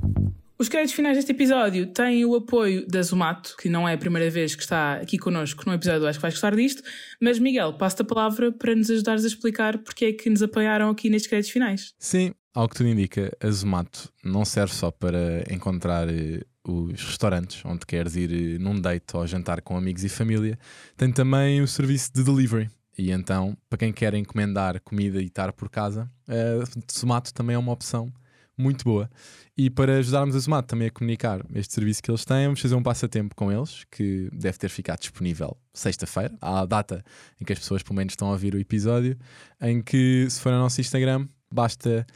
[0.56, 4.30] Os créditos finais deste episódio têm o apoio da Zumato, que não é a primeira
[4.30, 6.80] vez que está aqui connosco num episódio, acho que vais gostar disto.
[7.20, 10.90] Mas, Miguel, passo-te a palavra para nos ajudares a explicar porque é que nos apoiaram
[10.90, 11.92] aqui nestes créditos finais.
[11.98, 17.60] Sim, ao que tudo indica, a Zumato não serve só para encontrar eh, os restaurantes
[17.64, 20.56] onde queres ir eh, num date ou jantar com amigos e família,
[20.96, 22.70] tem também o serviço de delivery.
[22.96, 27.58] E então, para quem quer encomendar comida e estar por casa, a Zumato também é
[27.58, 28.08] uma opção
[28.56, 29.10] muito boa.
[29.56, 32.74] E para ajudarmos a Zomato também a comunicar este serviço que eles têm, vamos fazer
[32.74, 37.04] um passatempo com eles, que deve ter ficado disponível sexta-feira, à data
[37.40, 39.16] em que as pessoas pelo menos estão a ouvir o episódio,
[39.60, 42.06] em que se for ao nosso Instagram, basta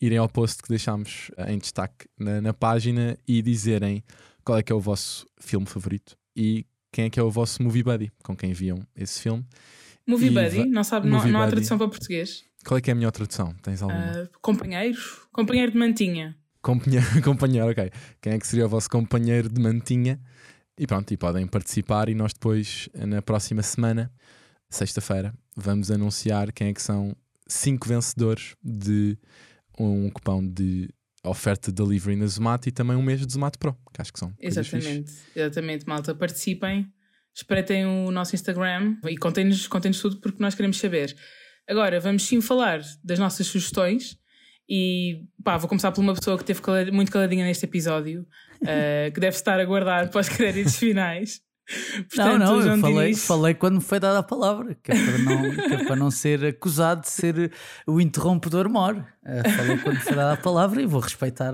[0.00, 4.02] irem ao post que deixámos em destaque na, na página e dizerem
[4.44, 7.62] qual é que é o vosso filme favorito e quem é que é o vosso
[7.62, 9.44] movie buddy, com quem viam esse filme.
[10.06, 10.64] Movie e buddy?
[10.66, 12.47] Não sabe, não, não há tradução para português?
[12.68, 13.54] Qual é que é a melhor tradução?
[13.62, 14.24] Tens alguma?
[14.24, 14.98] Uh, companheiro?
[15.32, 16.36] Companheiro de mantinha.
[16.60, 17.90] Companheiro, companheiro, ok.
[18.20, 20.20] Quem é que seria o vosso companheiro de mantinha?
[20.78, 24.12] E pronto, e podem participar e nós depois, na próxima semana,
[24.68, 27.16] sexta-feira, vamos anunciar quem é que são
[27.48, 29.16] cinco vencedores de
[29.78, 30.90] um cupão de
[31.24, 34.18] oferta de delivery na Zomato e também um mês de Zomato Pro, que acho que
[34.18, 34.34] são.
[34.38, 36.14] Exatamente, exatamente, malta.
[36.14, 36.92] Participem,
[37.34, 41.16] espreitem o nosso Instagram e contem-nos contem tudo porque nós queremos saber.
[41.68, 44.18] Agora, vamos sim falar das nossas sugestões.
[44.68, 48.26] E pá, vou começar por uma pessoa que teve muito caladinha neste episódio,
[48.62, 51.40] uh, que deve estar a guardar para os créditos finais.
[52.08, 55.18] Portanto, não, não, eu falei, falei quando me foi dada a palavra, que é, para
[55.18, 57.52] não, que é para não ser acusado de ser
[57.86, 58.96] o interrompedor mor.
[59.22, 61.52] Uh, falei quando foi dada a palavra e vou respeitar,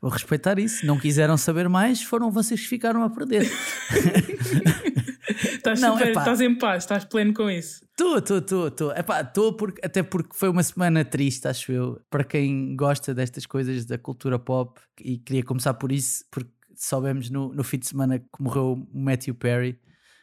[0.00, 0.86] vou respeitar isso.
[0.86, 3.50] Não quiseram saber mais, foram vocês que ficaram a perder.
[5.62, 7.84] estás, não, super, estás em paz, estás pleno com isso.
[7.90, 8.92] Estou, estou, estou, estou.
[8.92, 13.84] Estou porque, até porque foi uma semana triste, acho eu, para quem gosta destas coisas
[13.84, 18.18] da cultura pop e queria começar por isso, porque soubemos no, no fim de semana
[18.18, 19.78] que morreu o Matthew Perry,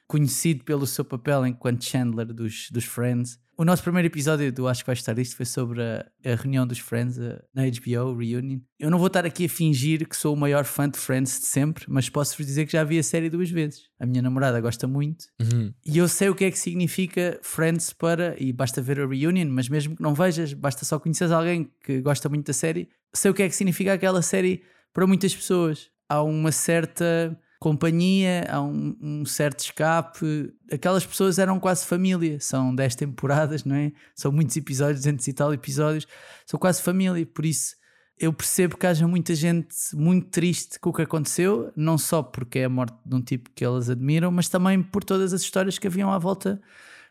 [0.07, 3.39] conhecido pelo seu papel enquanto Chandler dos, dos Friends.
[3.59, 6.65] O nosso primeiro episódio do Acho que vai estar isto foi sobre a, a reunião
[6.65, 8.59] dos Friends a, na HBO, Reunion.
[8.79, 11.45] Eu não vou estar aqui a fingir que sou o maior fã de Friends de
[11.47, 13.89] sempre, mas posso-vos dizer que já vi a série duas vezes.
[13.99, 15.73] A minha namorada gosta muito uhum.
[15.85, 19.49] e eu sei o que é que significa Friends para, e basta ver a Reunion,
[19.49, 23.29] mas mesmo que não vejas, basta só conheceres alguém que gosta muito da série, sei
[23.29, 25.89] o que é que significa aquela série para muitas pessoas.
[26.07, 30.53] Há uma certa companhia, há um, um, certo escape.
[30.71, 33.91] Aquelas pessoas eram quase família, são 10 temporadas, não é?
[34.15, 36.07] São muitos episódios, 200 e tal episódios,
[36.45, 37.77] são quase família, por isso
[38.19, 42.59] eu percebo que haja muita gente muito triste com o que aconteceu, não só porque
[42.59, 45.79] é a morte de um tipo que elas admiram, mas também por todas as histórias
[45.79, 46.61] que haviam à volta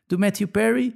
[0.07, 0.95] do Matthew Perry,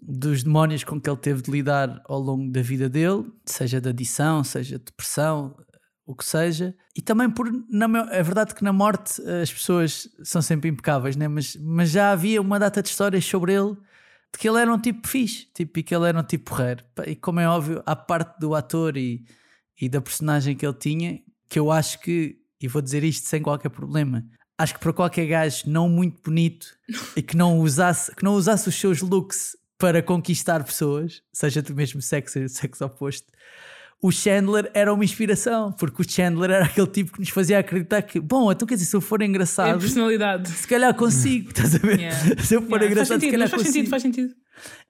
[0.00, 3.90] dos demónios com que ele teve de lidar ao longo da vida dele, seja de
[3.90, 5.54] adição, seja de depressão,
[6.10, 10.08] o que seja, e também por na, é verdade que na morte eh, as pessoas
[10.24, 11.28] são sempre impecáveis, né?
[11.28, 13.74] mas, mas já havia uma data de histórias sobre ele
[14.32, 16.84] de que ele era um tipo fixe, tipo, e que ele era um tipo porreiro.
[17.06, 19.24] E como é óbvio, a parte do ator e,
[19.80, 23.40] e da personagem que ele tinha, que eu acho que e vou dizer isto sem
[23.40, 24.24] qualquer problema,
[24.58, 26.66] acho que para qualquer gajo não muito bonito
[27.16, 31.74] e que não usasse, que não usasse os seus looks para conquistar pessoas, seja do
[31.74, 33.32] mesmo sexo, sexo oposto,
[34.02, 38.00] o Chandler era uma inspiração, porque o Chandler era aquele tipo que nos fazia acreditar
[38.02, 40.48] que, bom, então quer dizer, se eu for É engraçado, personalidade.
[40.48, 41.98] se calhar consigo, estás a ver?
[42.00, 42.18] Yeah.
[42.42, 43.72] Se eu for Yeah, engraçado, faz se sentido, calhar faz consigo.
[43.74, 44.34] sentido, faz sentido.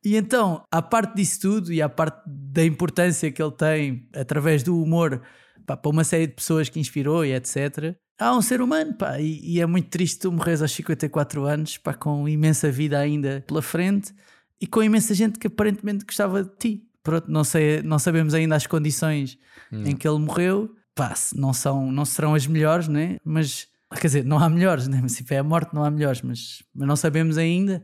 [0.04, 4.62] E então, à parte disso tudo e à parte da importância que ele tem através
[4.62, 5.20] do humor
[5.66, 9.18] pá, para uma série de pessoas que inspirou e etc., há um ser humano, pá,
[9.20, 13.42] e, e é muito triste tu morreres aos 54 anos, pá, com imensa vida ainda
[13.46, 14.12] pela frente
[14.60, 16.82] e com imensa gente que aparentemente gostava de ti.
[17.02, 19.38] Pronto, não, sei, não sabemos ainda as condições
[19.72, 23.18] em que ele morreu, pá, não, são, não serão as melhores, né?
[23.24, 25.02] mas quer dizer, não há melhores, né?
[25.08, 27.82] se é a morte, não há melhores, mas, mas não sabemos ainda.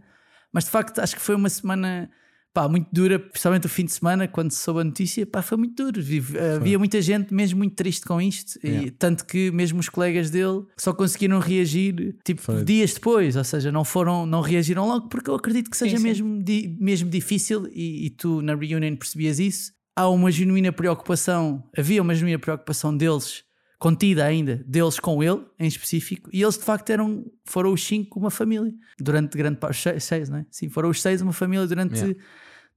[0.53, 2.11] Mas de facto, acho que foi uma semana
[2.57, 5.59] pá, muito dura, principalmente o fim de semana, quando se soube a notícia, pá, foi
[5.59, 6.03] muito duro.
[6.03, 8.93] Vive- Havia muita gente mesmo muito triste com isto, e Yeah.
[8.99, 12.65] tanto que mesmo os colegas dele só conseguiram reagir tipo Foi.
[12.65, 16.03] dias depois, ou seja, não foram, não reagiram logo, porque eu acredito que seja sim.
[16.03, 19.73] mesmo, di- mesmo difícil, e, e tu na reunion percebias isso.
[19.95, 23.45] Há uma genuína preocupação, havia uma genuína preocupação deles
[23.79, 28.19] contida ainda deles com ele em específico e eles de facto eram foram os cinco
[28.19, 30.47] uma família durante grande parte seis, seis não é?
[30.51, 32.19] sim foram os seis uma família durante Yeah.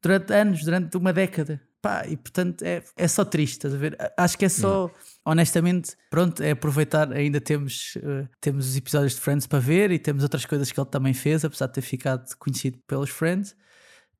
[0.02, 3.98] Durante anos durante uma década Pá, e portanto é, é só triste estás a ver
[4.18, 4.92] acho que é só
[5.24, 9.98] honestamente pronto é aproveitar ainda temos eh, temos os episódios de Friends para ver e
[9.98, 13.56] temos outras coisas que ele também fez apesar de ter ficado conhecido pelos Friends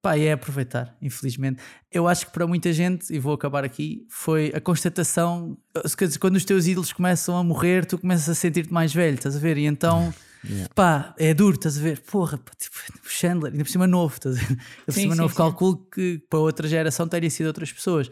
[0.02, 1.62] Pá, e é aproveitar, infelizmente.
[1.92, 5.58] Eu acho que para muita gente, e vou acabar aqui, foi a constatação.
[5.86, 9.36] dizer, Quando os teus ídolos começam a morrer, tu começas a sentir-te mais velho, estás
[9.36, 9.58] a ver?
[9.58, 10.14] E então,
[10.48, 10.70] Yeah.
[10.74, 12.00] pá, é duro, estás a ver?
[12.02, 12.76] Porra, pá, tipo,
[13.06, 14.48] o Chandler, ainda por cima novo, estás a ver?
[14.50, 15.38] Ainda por cima sim, novo, sim.
[15.38, 18.10] calculo que para outra geração teria sido outras pessoas.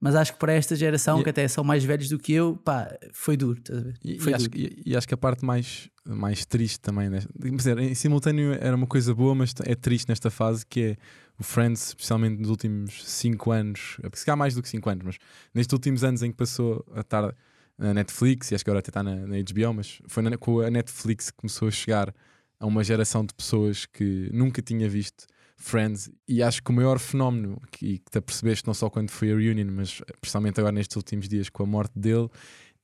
[0.00, 2.56] Mas acho que para esta geração, E- que até são mais velhos do que eu,
[2.64, 3.94] pá, foi duro, estás a ver?
[4.04, 4.58] E, Foi e acho, duro.
[4.58, 8.76] e- e acho que a parte mais, mais triste também, nesta, dizer, em simultâneo era
[8.76, 10.96] uma coisa boa, mas é triste nesta fase que é
[11.38, 15.02] o Friends, especialmente nos últimos 5 anos, porque se calhar mais do que 5 anos,
[15.04, 15.16] mas
[15.54, 17.34] nestes últimos anos em que passou a estar
[17.78, 20.60] na Netflix, e acho que agora até está na, na HBO, mas foi na- com
[20.60, 22.14] a Netflix que começou a chegar
[22.58, 25.26] a uma geração de pessoas que nunca tinha visto
[25.58, 29.32] Friends, e acho que o maior fenómeno que, que te apercebeste não só quando foi
[29.32, 32.28] a reunion, mas principalmente agora nestes últimos dias com a morte dele,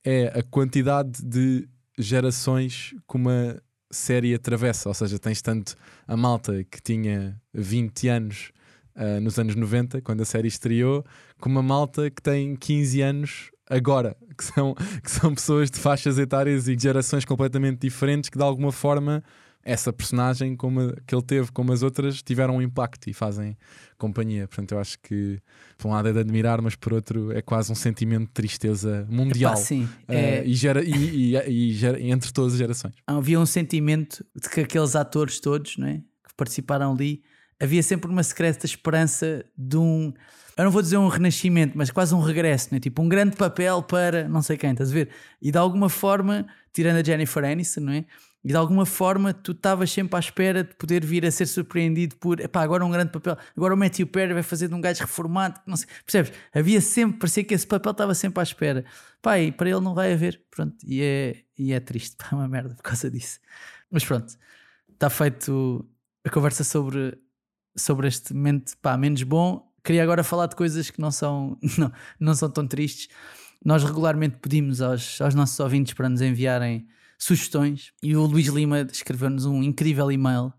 [0.03, 1.67] é a quantidade de
[1.99, 4.89] gerações que uma série atravessa.
[4.89, 5.75] Ou seja, tens tanto
[6.07, 8.51] a malta que tinha 20 anos
[8.95, 11.05] ah, nos anos 90, quando a série estreou,
[11.39, 16.17] como a malta que tem 15 anos agora, que são, que são pessoas de faixas
[16.17, 19.23] etárias e de gerações completamente diferentes que de alguma forma
[19.65, 23.57] essa personagem como a- que ele teve, como as outras, tiveram um impacto e fazem
[23.97, 24.45] companhia.
[24.45, 25.39] Portanto, eu acho que
[25.77, 29.07] por um lado é de admirar, mas por outro é quase um sentimento de tristeza
[29.09, 29.53] mundial.
[29.53, 32.93] Pá, sim, Uh, é, e, gera, e, e- e gera- entre todas as gerações.
[33.07, 37.21] havia um sentimento de que aqueles atores todos não é, que participaram ali,
[37.63, 40.13] havia sempre uma secreta esperança de um,
[40.57, 42.79] eu não vou dizer um renascimento, mas quase um regresso, não é?
[42.79, 45.09] tipo um grande papel para não sei quem, estás a ver?
[45.41, 48.05] E de alguma forma, tirando a Jennifer Aniston, não é?
[48.43, 52.17] E de alguma forma tu estavas sempre à espera de poder vir a ser surpreendido
[52.17, 54.99] por epá, agora um grande papel, agora o Matthew Perry vai fazer de um gajo
[54.99, 56.33] reformado, não sei, percebes?
[56.53, 58.83] Havia sempre, parecia que esse papel estava sempre à espera.
[59.21, 62.35] Pá, e para ele não vai haver, pronto, e é, e é triste, pá, é
[62.35, 63.39] uma merda por causa disso.
[63.89, 64.37] Mas pronto,
[64.91, 65.87] está feito
[66.25, 67.17] a conversa sobre,
[67.75, 69.69] sobre este momento pá, menos bom.
[69.83, 73.07] Queria agora falar de coisas que não são, não, não são tão tristes.
[73.63, 78.81] Nós regularmente pedimos aos, aos nossos ouvintes para nos enviarem sugestões e o Luís Lima
[78.81, 80.53] escreveu-nos um incrível e-mail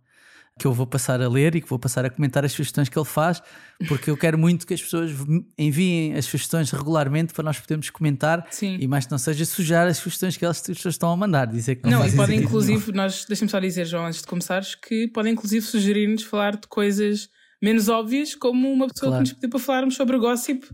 [0.59, 2.97] que eu vou passar a ler e que vou passar a comentar as sugestões que
[2.97, 3.43] ele faz,
[3.89, 5.11] porque eu quero muito que as pessoas
[5.59, 8.77] enviem as sugestões regularmente para nós podermos comentar Sim.
[8.81, 11.47] e mais que não seja sujar as sugestões que elas as pessoas estão a mandar,
[11.47, 14.77] dizer que não, Não, e podem inclusive, nós deixa-me só dizer, João, antes de começares,
[14.77, 17.29] que podem inclusive sugerir-nos falar de coisas
[17.61, 19.25] menos óbvias, como uma pessoa Claro.
[19.25, 20.65] que nos pediu para falarmos sobre o gossip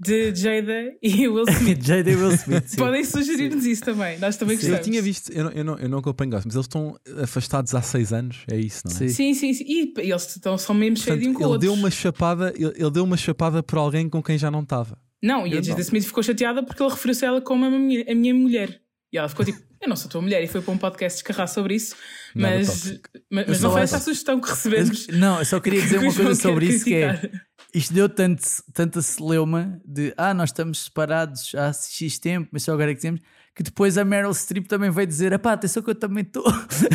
[0.00, 1.78] de Jada e Will Smith.
[1.82, 2.14] J.D.
[2.14, 2.68] Will Smith.
[2.68, 2.76] sim.
[2.76, 4.18] podem sugerir-nos isso também.
[4.18, 4.66] Nós também Sim.
[4.66, 4.86] Eu gostamos.
[4.86, 7.82] tinha visto, eu não, eu não, eu não acompanho gosto, mas eles estão afastados há
[7.82, 8.96] seis anos, é isso, não é?
[8.96, 9.08] Sim.
[9.08, 9.64] Sim, sim, sim.
[9.66, 13.16] E eles estão só mesmo cheios de ele deu uma chapada, ele, ele deu uma
[13.16, 14.98] chapada por alguém com quem já não estava.
[15.22, 15.80] Não, e a Eu Jada não.
[15.80, 18.80] Smith ficou chateada porque ele referiu-se a ela como a minha, a minha mulher.
[19.12, 21.48] E ela ficou tipo, eu não sou tua mulher, e foi para um podcast descarrar
[21.48, 21.96] sobre isso.
[22.34, 25.06] Mas, mas, Eu mas não foi essa a sugestão que recebemos.
[25.08, 27.47] Não, eu só queria dizer que uma coisa sobre isso que é criticar.
[27.74, 32.72] Isto deu tanto, tanta celeuma de ah, nós estamos separados há X tempo, mas só
[32.72, 33.20] agora é que dizemos
[33.58, 36.44] que depois a Meryl Streep também veio dizer: pá, atenção que eu também estou.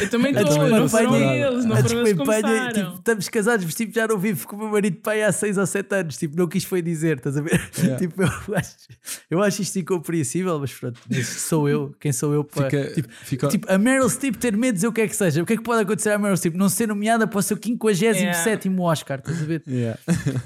[0.01, 2.73] Eu também estou, não foram eles, não a foram eles começaram.
[2.73, 5.57] tipo, estamos casados, mas tipo, já não vivo com o meu marido pai há 6
[5.57, 6.17] ou 7 anos.
[6.17, 7.61] Tipo, não quis foi dizer, estás a ver?
[7.77, 7.97] Yeah.
[7.99, 8.75] tipo, eu acho,
[9.29, 11.93] eu acho isto incompreensível, mas pronto, mas sou eu.
[11.99, 12.69] Quem sou eu para.
[12.69, 15.15] Fica, tipo, fica, Tipo, a Meryl Streep ter medo de dizer o que é que
[15.17, 15.43] seja.
[15.43, 16.55] O que é que pode acontecer à Meryl Streep?
[16.55, 19.63] Não ser nomeada para o seu 57 Oscar, estás a ver?
[19.67, 19.99] Yeah.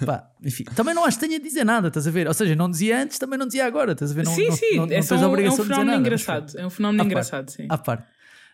[0.03, 2.27] Pá, enfim, também não acho que tenha a dizer nada, estás a ver?
[2.27, 4.25] Ou seja, não dizia antes, tambem não dizia agora, estás a ver?
[4.25, 6.57] Não, sim, não, sim, não, não é, só um, é um fenómeno engraçado.
[6.57, 7.11] É um fenómeno À parte.
[7.11, 7.67] engraçado, sim.
[7.69, 8.07] à parte.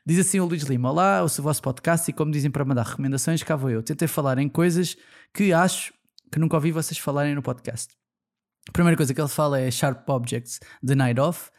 [0.06, 2.84] Diz assim o Luís Lima: Olá, ouço o vosso podcast e como dizem para mandar
[2.86, 3.82] recomendações, cá vou eu.
[3.82, 4.98] Tentei falar em coisas
[5.34, 5.94] que acho
[6.32, 7.94] que nunca ouvi vocês falarem no podcast.
[8.68, 11.50] A primeira coisa que ele fala é Sharp Objects The Night Off.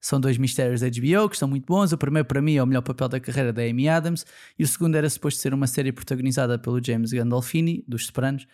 [0.00, 1.92] São dois mistérios da HBO que estão muito bons.
[1.92, 4.24] O primeiro, para mim, é o melhor papel da carreira da Amy Adams,
[4.58, 8.46] e o segundo era suposto ser uma série protagonizada pelo James Gandolfini, dos Sopranos,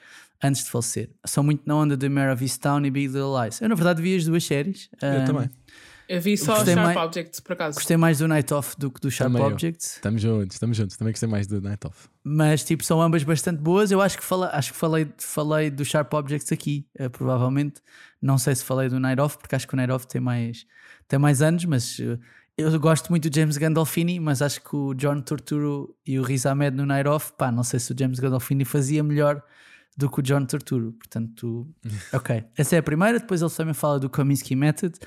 [0.43, 1.11] antes de falecer.
[1.25, 3.61] São muito na onda de Mare of Easttown e Big Little Lies.
[3.61, 4.89] Eu, na verdade, vi as duas séries.
[5.03, 5.51] Eu Ah, também.
[6.09, 7.75] Eu vi só Gostei Sharp mais- Objects, por acaso.
[7.77, 9.53] Gostei mais do Night Off do que do Sharp Também eu.
[9.53, 9.93] Objects.
[9.97, 10.97] Estamos juntos, estamos juntos.
[10.97, 12.09] Também gostei mais do Night Off.
[12.23, 13.91] mas tipo são ambas bastante boas.
[13.91, 17.81] Eu acho que, fala, acho que falei, falei do Sharp Objects aqui, eh, provavelmente.
[18.21, 20.67] Não sei se falei do Night Off, porque acho que o Night Off tem mais,
[21.09, 22.19] tem mais anos, mas eh,
[22.57, 26.47] eu gosto muito do James Gandolfini, mas acho que o John Turturro e o Riz
[26.47, 29.43] Ahmed no Night Off, pá, não sei se o James Gandolfini fazia melhor
[29.97, 30.93] do que o John Turturro.
[30.93, 31.67] Portanto,
[32.13, 32.45] ok.
[32.57, 33.19] Essa é a primeira.
[33.21, 34.99] Depois ele também fala do Kominsky Method,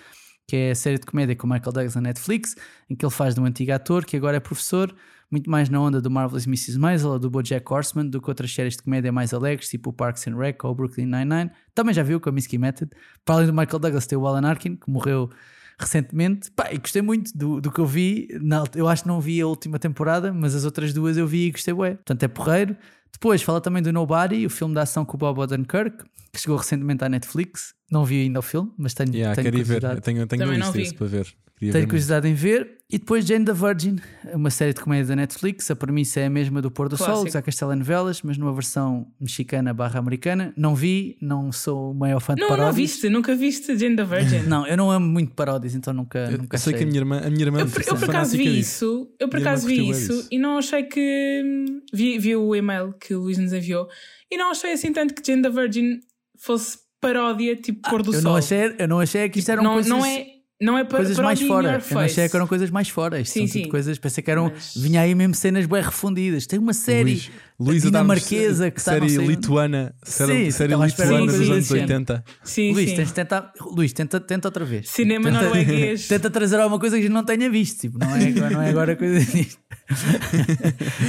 [0.47, 2.55] que é a série de comédia com Michael Douglas na Netflix,
[2.89, 4.95] em que ele faz de um antigo ator que agora é professor,
[5.29, 6.79] muito mais na onda do Marvelous Mrs.
[6.79, 10.25] Maisel ou do BoJack Horseman do que outras séries de comédia mais alegres, tipo Parks
[10.25, 11.51] and Rec ou Brooklyn Nine-Nine.
[11.75, 12.89] Também já viu o Kominsky Method.
[13.25, 15.29] Para além do Michael Douglas, tem o Alan Arkin, que morreu
[15.77, 16.49] recentemente.
[16.51, 18.29] Pá, e gostei muito do, do que eu vi.
[18.41, 21.47] Na, eu acho que não vi a última temporada, mas as outras duas eu vi
[21.47, 21.95] e gostei bué.
[21.95, 22.77] Portanto, é porreiro.
[23.17, 26.55] Depois fala também do Nobody, o filme de ação com o Bob Odenkirk, que chegou
[26.55, 27.73] recentemente à Netflix.
[27.91, 29.83] Não vi ainda o filme, mas tenho, Yeah, tenho quero ir ver.
[29.83, 31.35] Eu tenho, tenho uma lista para ver.
[31.57, 32.77] Queria Tenho ver curiosidade em ver.
[32.89, 33.97] E depois Jane the Virgin,
[34.33, 35.69] uma série de comédia da Netflix.
[35.71, 37.25] A premissa é a mesma do Pôr do Sol.
[37.25, 40.53] José Castela Novelas, mas numa versão mexicana barra americana.
[40.55, 42.75] Não vi, não sou o maior fã de Não, não paródias.
[42.75, 44.39] viste, nunca viste Jane the Virgin.
[44.47, 46.77] Não, eu não amo muito paródias, então nunca, Eu, nunca eu sei achei.
[46.77, 49.27] que a minha irmã, a minha irmã Eu, por- eu por acaso vi isso, eu
[49.27, 50.27] por acaso vi isso disso.
[50.31, 51.41] e não achei que.
[51.43, 53.87] hum, Vi, vi o e-mail que o Luís nos enviou
[54.31, 55.99] e não achei assim tanto que Jane the Virgin
[56.37, 58.31] fosse paródia, tipo pôr do eu sol.
[58.31, 60.25] não achei, eu não achei que isto eram não, coisas, não é,
[60.59, 61.83] não é pa- coisas mais paródia in fora.
[61.89, 63.19] Eu não achei que eram coisas mais fora.
[63.21, 63.69] Isto Sim, são sim.
[63.69, 64.51] coisas, pensei que eram.
[64.53, 66.47] Mas- Vinha aí mesmo cenas bem refundidas.
[66.47, 67.21] Tem uma série
[67.59, 69.27] Luís, dinamarquesa que está série não sei onde.
[69.29, 72.23] lituana, série, Sim, série espera lituana dos anos desse 80.
[72.43, 72.95] Sim, Luís, sim.
[72.95, 74.89] tens de tentar, Luís, tenta, tenta outra vez.
[74.89, 76.07] Cinema Tenta- norueguês.
[76.09, 77.79] Tenta trazer alguma coisa que a gente não tenha visto.
[77.81, 79.59] Tipo, não, é, não é agora coisa disto.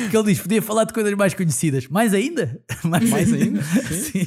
[0.03, 1.87] Porque ele diz: podia falar de coisas mais conhecidas.
[1.89, 2.61] Mais ainda?
[2.85, 3.63] Mais, Mais ainda?
[3.63, 4.27] Sim.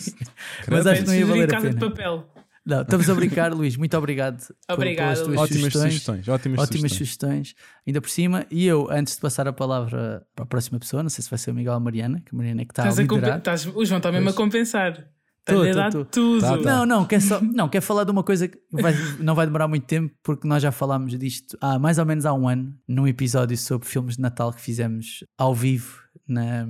[0.70, 1.90] Mas acho que não ia valer a Casa de pena.
[1.92, 2.28] papel.
[2.76, 3.76] Não, estamos a brincar, Luís.
[3.78, 5.40] Muito obrigado por- Obrigado, pelas tuas Luís.
[5.42, 5.94] Ótimas sugestões.
[5.94, 6.28] sugestões.
[6.28, 7.48] Ótimas, Ótimas sugestões.
[7.50, 7.56] sugestões,
[7.88, 8.46] ainda por cima.
[8.52, 11.38] E eu, antes de passar a palavra para a próxima pessoa, não sei se vai
[11.40, 13.14] ser o Miguel ou a Mariana, que a Mariana é que está a Estás a
[13.14, 13.38] liderar.
[13.38, 15.08] estás- o João está mesmo a compensar.
[15.44, 16.06] Tô, a tô, dar tô.
[16.06, 16.42] tudo.
[16.42, 16.64] Tá, tá.
[16.64, 19.68] Não, não, quer, só, não, quer falar de uma coisa que vai- não vai demorar
[19.68, 23.08] muito tempo, porque nós já falámos disto há mais ou menos há um ano, num
[23.08, 26.68] episódio sobre filmes de Natal que fizemos ao vivo na.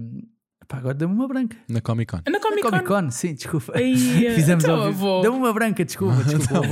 [0.72, 1.58] Pá, agora deu-me uma branca.
[1.68, 2.22] Na Comic Con.
[2.26, 2.72] Na Na Comic Con.
[2.72, 3.74] Comic Con, sim, desculpa.
[3.78, 3.94] Ei,
[4.34, 5.06] Fizemos então, ao vivo.
[5.06, 5.22] avô.
[5.22, 6.62] Deu-me uma branca, desculpa, desculpa.
[6.62, 6.64] O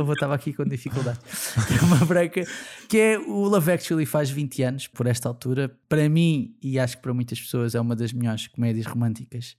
[0.00, 1.20] avô estava- aqui com dificuldade.
[1.70, 2.42] Deu uma branca,
[2.88, 5.70] que é o Love Actually faz 20 anos, por esta altura.
[5.88, 9.56] Para mim, e acho que para muitas pessoas, é uma das melhores comédias românticas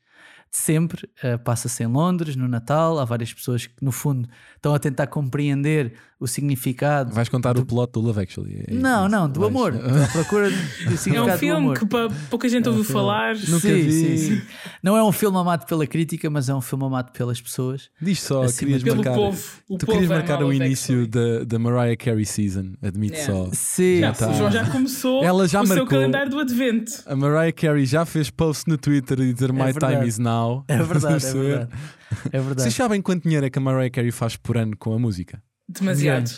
[0.55, 1.07] sempre.
[1.23, 2.99] Uh, Passa-se em Londres, no Natal.
[2.99, 7.13] Há várias pessoas que, no fundo, estão a tentar compreender o significado.
[7.13, 8.63] Vais contar o plot do Love Actually.
[8.67, 9.73] é Não, não, do Vais- amor.
[10.13, 11.77] Procura do É significado um do filme amor.
[11.79, 11.85] que
[12.29, 13.35] pouca gente ouviu falar.
[13.35, 13.91] Nunca sim, vi.
[13.91, 14.41] sim, sim.
[14.81, 17.89] Não é um filme amado pela crítica, mas é um filme amado pelas pessoas.
[18.01, 19.13] Diz só, querias Pelo marcar.
[19.15, 19.43] povo.
[19.69, 23.33] O tu povo querias ama marcar o início da, da Mariah Carey season, admito Yeah.
[23.33, 23.49] só.
[23.53, 24.29] Sim, Já, tá.
[24.29, 25.89] O João já começou Ela já o seu marcou.
[25.99, 26.91] calendário do Advento.
[27.05, 29.95] A Mariah Carey já fez post no Twitter e dizer My verdade.
[29.95, 30.44] time is now.
[30.67, 31.71] É verdade, é verdade.
[32.31, 32.61] É verdade.
[32.61, 35.41] Vocês sabem quanto dinheiro é que a Mariah Carey faz por ano com a música?
[35.67, 36.29] Demasiado.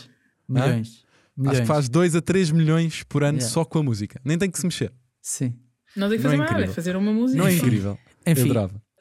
[0.48, 1.06] Milhões.
[1.36, 1.52] Milhões.
[1.52, 3.54] Acho que faz 2 a 3 milhões por ano Yeah.
[3.54, 4.20] só com a música.
[4.24, 4.91] Nem tem que se mexer.
[5.22, 5.54] Sim.
[5.96, 6.76] Não tem que fazer é mais nada, é incrível.
[6.76, 7.39] fazer uma música.
[7.39, 7.98] Não é incrível?
[8.26, 8.52] Enfim,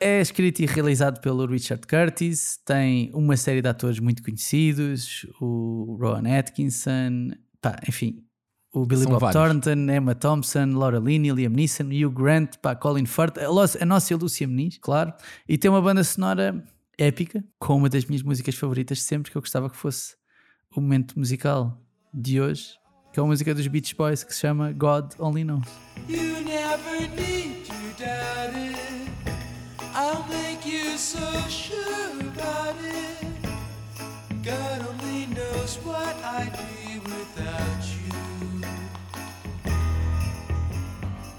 [0.01, 2.59] é escrito e realizado pelo Richard Curtis.
[2.65, 8.23] Tem uma série de atores muito conhecidos: o Rowan Atkinson, pá, enfim,
[8.77, 9.63] o Billy São Bob vários.
[9.63, 14.15] Thornton, Emma Thompson, Laura Linney, Liam Neeson, Hugh Grant, pá, Colin Firth, a, a nossa
[14.15, 15.15] Lúcia Meniz, claro.
[15.49, 16.63] E tem uma banda sonora
[16.99, 20.15] épica, com uma das minhas músicas favoritas de sempre, que eu gostava que fosse
[20.77, 21.81] o momento musical
[22.13, 22.75] de hoje,
[23.15, 25.67] que é uma música dos Beach Boys que se chama God Only Knows.
[26.07, 28.77] You never need to doubt it.
[29.95, 31.19] I'll make you so
[31.49, 33.27] sure about it.
[34.45, 37.66] God only knows what I'd be without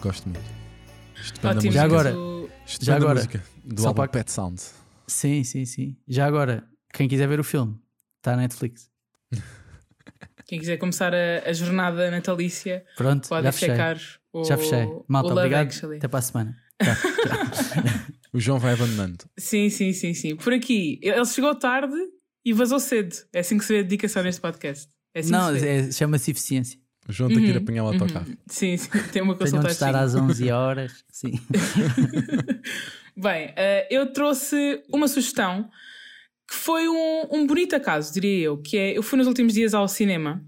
[0.08, 0.42] gosto muito.
[1.16, 1.66] Isto depende da Ótimo.
[1.66, 1.72] música.
[1.74, 3.44] Já agora- já depende da agora, música.
[3.64, 4.62] Do só álbum para- Pet Sound.
[5.08, 5.98] Sim, sim, sim.
[6.08, 7.78] Já agora, quem quiser ver o filme,
[8.18, 8.90] está na Netflix.
[10.46, 13.70] Quem quiser começar a, a jornada natalícia Pronto, pode já fechei.
[13.70, 14.00] checar
[14.32, 14.88] o, Já fechei.
[15.08, 15.66] Malta, o Love obrigado.
[15.68, 15.98] Actually.
[15.98, 16.58] Até para a semana.
[18.34, 19.26] O João vai abandonando.
[19.40, 20.36] Sim, sim, sim, sim.
[20.36, 21.96] Por aqui, ele chegou tarde
[22.46, 23.16] e vazou cedo.
[23.34, 24.88] É assim que se vê a dedicação neste podcast.
[25.16, 25.88] É assim Não, que se vê.
[25.88, 26.80] é- chama-se eficiência.
[27.08, 28.28] O João tem que ir Uhum, apanhar o autocarro.
[28.28, 28.38] Uhum.
[28.48, 31.04] Sim, sim, tem uma Tenham de estar consulta às 11 horas.
[31.10, 31.32] Sim.
[33.16, 35.70] Bem, eh, eu trouxe uma sugestão
[36.48, 39.74] que foi um, um bonito acaso, diria eu, que é, eu fui nos últimos dias
[39.74, 40.44] ao cinema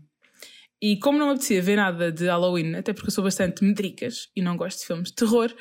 [0.81, 4.29] e como não me apetecia ver nada de Halloween, até porque eu sou bastante medricas
[4.35, 5.53] e não gosto de filmes de terror,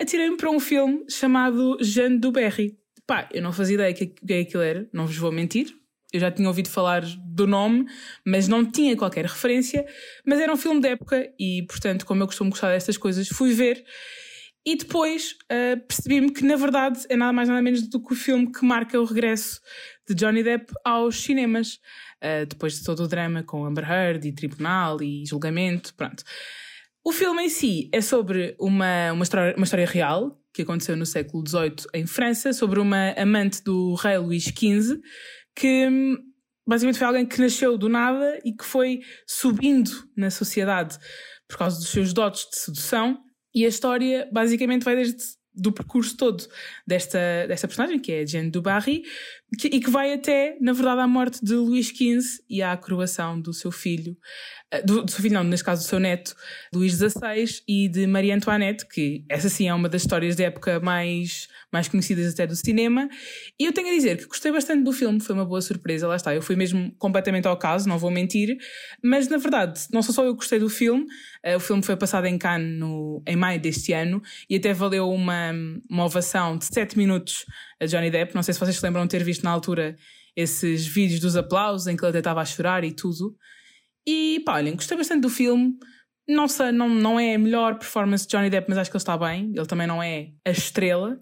[0.00, 2.78] atirei-me para um filme chamado Jeanne du Berry.
[3.06, 5.74] Pá, eu não fazia ideia que que aquilo era, não vos vou mentir.
[6.14, 7.86] Eu já tinha ouvido falar do nome,
[8.24, 9.84] mas não tinha qualquer referência.
[10.24, 13.52] Mas era um filme de época e, portanto, como eu costumo gostar destas coisas, fui
[13.52, 13.84] ver
[14.66, 18.16] e depois ah, percebi-me que, na verdade, é nada mais nada menos do que o
[18.16, 19.60] filme que marca o regresso
[20.08, 21.80] de Johnny Depp aos cinemas,
[22.20, 26.22] ah, depois de todo o drama com Amber Heard e tribunal e julgamento, pronto.
[27.04, 31.04] O filme em si é sobre uma, uma, história, uma história real que aconteceu no
[31.04, 35.00] século XVIII em França, sobre uma amante do rei Luís XV,
[35.54, 35.88] que
[36.66, 40.98] basicamente foi alguém que nasceu do nada e que foi subindo na sociedade
[41.48, 43.22] por causa dos seus dotes de sedução.
[43.54, 46.44] E a história basicamente vai desde do percurso todo
[46.86, 49.04] desta, desta personagem, que é a Jeanne du Barry,
[49.56, 53.40] que- e que vai até, na verdade, à morte de Luís XV e à coroação
[53.40, 54.16] do seu filho,
[54.70, 56.34] eh, do, do seu filho, não, neste caso do seu neto,
[56.74, 60.80] Luís XVI, e de Maria Antoinette, que essa sim é uma das histórias da época
[60.80, 63.08] mais, mais conhecidas até do cinema.
[63.58, 66.16] E eu tenho a dizer que gostei bastante do filme, foi uma boa surpresa, lá
[66.16, 66.34] está.
[66.34, 68.56] Eu fui mesmo completamente ao caso, não vou mentir,
[69.02, 71.04] mas na verdade, não sou só eu que gostei do filme,
[71.42, 75.08] eh, o filme foi passado em Cannes no, em maio deste ano e até valeu
[75.10, 75.52] uma,
[75.88, 77.44] uma ovação de 7 minutos
[77.80, 78.34] a Johnny Depp.
[78.34, 79.96] Não sei se vocês se lembram de ter visto na altura
[80.36, 83.36] esses vídeos dos aplausos em que ele até estava a chorar e tudo.
[84.06, 85.74] E pá, olhem, gostei bastante do filme.
[86.28, 89.02] Não, sei, não, não é a melhor performance de Johnny Depp, mas acho que ele
[89.02, 89.52] está bem.
[89.54, 91.20] Ele também não é a estrela,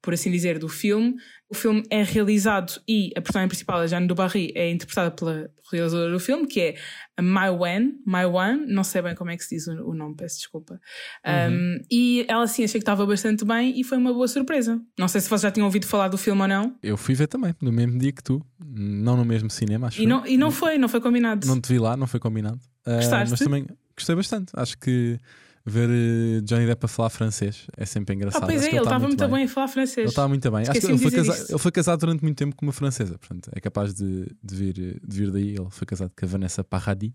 [0.00, 1.16] por assim dizer, do filme.
[1.48, 5.48] O filme é realizado e a personagem principal, a Jeanne du Barry, é interpretada pela
[5.70, 6.76] realizadora do filme, que é
[7.16, 8.00] a Mai Wen.
[8.04, 10.80] Mai Wen, não sei bem como é que se diz o, o nome, peço desculpa.
[11.24, 14.80] Um, e ela sim achei que estava bastante bem e foi uma boa surpresa.
[14.98, 16.74] Não sei se vocês já tinham ouvido falar do filme ou não.
[16.82, 18.44] Eu fui ver também, no mesmo dia que tu.
[18.58, 21.46] Não no mesmo cinema, acho E não, e não foi, não foi combinado.
[21.46, 22.60] Não te vi lá, não foi combinado.
[22.84, 23.30] Gostaste?
[23.30, 23.66] mas também
[23.96, 24.52] gostei bastante.
[24.54, 25.18] Acho que
[25.66, 28.44] ver eh, Johnny Depp a falar francês é sempre engraçado.
[28.44, 29.30] Ah, pois Acho é, que ele tá estava muito bem.
[29.34, 29.44] bem.
[29.44, 29.98] a falar francês.
[29.98, 30.60] Ele estava muito bem.
[30.62, 31.52] Acho que ele foi, de dizer casa- isso.
[31.52, 34.72] ele foi casado durante muito tempo com uma francesa, portanto é capaz de, de vir,
[34.74, 35.50] de vir daí.
[35.56, 37.12] Ele foi casado com a Vanessa Paradis.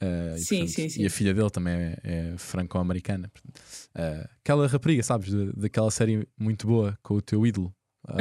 [0.00, 1.02] E, Sim, portanto, sim, sim.
[1.02, 3.30] E a filha dele também é, é franco-americana.
[3.94, 7.74] ah, aquela rapariga, sabes, de- daquela série muito boa com o teu ídolo.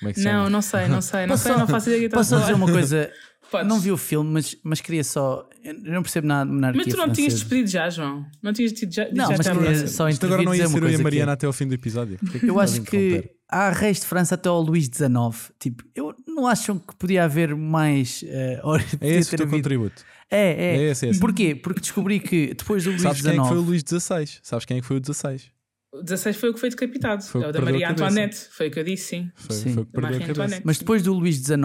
[0.00, 0.50] Como é que se Não, chama?
[0.50, 3.10] não sei, não sei, não Posso sei, só- não faço ideia Posso dizer uma coisa?
[3.58, 3.68] Podes.
[3.68, 5.48] Não vi o filme, mas, mas queria só.
[5.62, 7.36] Eu não percebo nada de monarquia Mas tu não tinhas francesa.
[7.38, 8.26] despedido já, João?
[8.42, 10.90] Não tinhas tido já, Não, já mas queria só Isto agora não ia ser eu
[10.90, 12.18] e a Mariana é- até ao fim do episódio.
[12.42, 15.52] Eu acho que há reis de França até ao Luís XIX.
[15.58, 18.22] Tipo, eu não acham que podia haver mais.
[18.22, 18.26] Uh,
[18.66, 20.02] hora- É esse o ter teu havido- contributo.
[20.30, 20.76] É, é.
[20.76, 21.20] É esse, é esse.
[21.20, 21.54] Porquê?
[21.54, 23.68] Porque descobri que depois do Luís Sabes quem é que foi o XIX.
[23.68, 24.38] Luís XVI?
[24.42, 25.50] Sabes quem é que foi o 16?
[25.94, 27.22] O 16 foi o que foi decapitado.
[27.24, 27.90] Foi o é o da Maria.
[27.90, 28.36] Antoinette.
[28.50, 29.30] Foi o que eu disse, sim.
[29.34, 29.74] Foi, Sim.
[29.74, 30.42] foi o que Da perdeu a Marie cabeça.
[30.42, 30.66] Antoinette.
[30.66, 31.56] Mas depois do Luís XIX,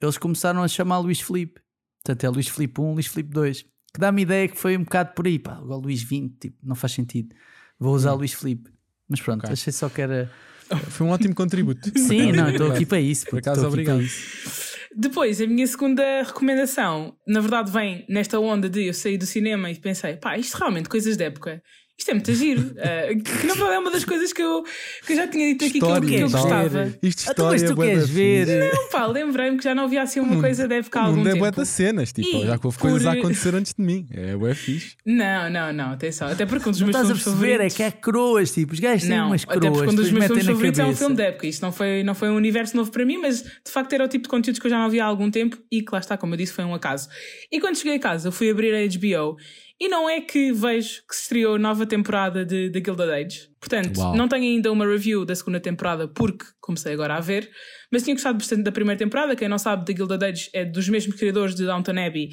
[0.00, 1.60] eles começaram a chamar Luís Filipe.
[2.04, 3.52] Portanto, é Luís Filipe I, Luís Filipe II.
[3.94, 5.38] Que dá-me ideia que foi um bocado por aí.
[5.38, 7.34] Pá, igual Luís XX, tipo, não faz sentido.
[7.78, 8.70] Vou usar Luís Filipe.
[9.08, 9.52] Mas pronto, Ok.
[9.52, 10.30] achei só que era.
[10.88, 11.90] Foi um ótimo contributo.
[11.98, 13.26] Sim, não, estou aqui para isso.
[13.26, 14.00] Por acaso, obrigado.
[14.00, 14.72] isso.
[14.96, 19.70] Depois, a minha segunda recomendação, na verdade, vem nesta onda de eu sair do cinema
[19.70, 21.62] e pensei, pá, isto realmente, coisas de época.
[22.02, 22.72] Isto é muito giro.
[22.82, 24.64] Eh, que verdade é uma das coisas que eu,
[25.06, 26.40] que eu já tinha dito aqui que eu, História que eu e tal.
[26.42, 26.94] gostava.
[27.02, 28.46] Isto Ah, tu, mas história tu é bué da queres ver?
[28.46, 28.76] fixe.
[28.82, 31.06] Não, pá, lembrei-me que já não havia assim uma mundo- coisa de época há O
[31.06, 31.42] algum mundo é tempo.
[31.44, 34.06] bué das cenas, tipo, E já que houve por- coisas a acontecer antes de mim.
[34.10, 34.96] É bué fixe.
[35.06, 36.26] Não, não, não, atenção.
[36.28, 37.46] Até porque um dos Não meus estás a filmes perceber?
[37.52, 37.76] É favoritos.
[37.76, 39.76] que há coroas, tipo, os gajos têm Não, umas até coroas.
[39.76, 41.46] porque um dos meus filmes favoritos é um filme de época.
[41.46, 44.08] Isto não foi, não foi um universo novo para mim, mas de facto era o
[44.08, 46.16] tipo de conteúdos que eu já não via há algum tempo e que lá está,
[46.16, 47.08] como eu disse, foi um acaso.
[47.50, 49.36] E quando cheguei a casa, eu fui abrir a HBO
[49.82, 53.48] e não é que vejo que se estreou nova temporada de, de Gilded Age.
[53.58, 54.14] Portanto, Uau.
[54.14, 57.50] não tenho ainda uma review da segunda temporada porque comecei agora a ver,
[57.90, 59.34] mas tinha gostado bastante da primeira temporada.
[59.34, 62.30] Quem não sabe, The Gilded Age é dos mesmos criadores de Downton Abbey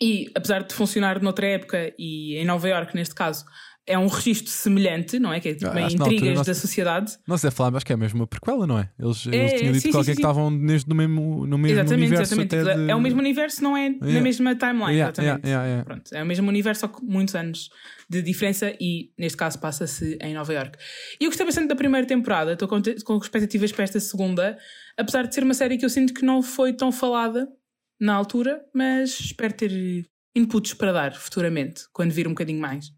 [0.00, 3.44] e, apesar de funcionar noutra época e em Nova York neste caso,
[3.88, 5.38] é um registro semelhante, não é?
[5.38, 7.16] Que é tipo Ah, que na altura intrigas nós- da sociedade.
[7.26, 8.90] Não sei falar, mas acho que é mesmo uma prequela, não é?
[8.98, 10.58] Eles, É, eles tinham dito sim, qualquer sim, que estavam no
[10.94, 12.84] mesmo, no mesmo exatamente, universo exatamente.
[12.84, 12.90] de...
[12.90, 14.20] É o mesmo universo, não é na Yeah.
[14.22, 14.92] mesma timeline.
[14.92, 15.46] Yeah, exatamente.
[15.48, 15.84] yeah.
[15.84, 17.70] Pronto, é o mesmo universo, só com muitos anos
[18.10, 20.76] de diferença e neste caso passa-se em Nova York.
[21.20, 24.58] E eu gostei bastante da primeira temporada, estou com, com expectativas para esta segunda,
[24.96, 27.48] apesar de ser uma série que eu sinto que não foi tão falada
[28.00, 32.90] na altura, mas espero ter inputs para dar futuramente, quando vir um bocadinho mais.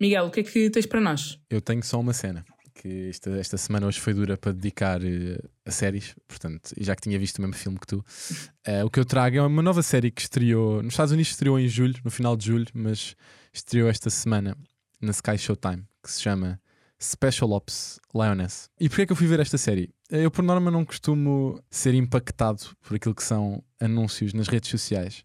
[0.00, 1.38] Miguel, o que é que tens para nós?
[1.48, 2.44] Eu tenho só uma cena.
[2.74, 6.94] Que esta, esta semana hoje foi dura para dedicar eh, a séries, portanto, e já
[6.94, 8.04] que tinha visto o mesmo filme que tu,
[8.66, 11.58] eh, o que eu trago é uma nova série que estreou nos Estados Unidos, estreou
[11.58, 13.16] em julho, no final de julho, mas
[13.50, 14.54] estreou esta semana
[15.00, 16.60] na Sky Showtime, que se chama
[17.02, 18.68] Special Ops Lioness.
[18.78, 19.88] E porquê é que eu fui ver esta série?
[20.10, 25.24] Eu, por norma, não costumo ser impactado por aquilo que são anúncios nas redes sociais,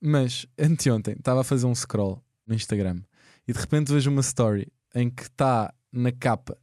[0.00, 3.02] mas anteontem estava a fazer um scroll no Instagram
[3.46, 6.56] e de repente vejo uma story em que está na capa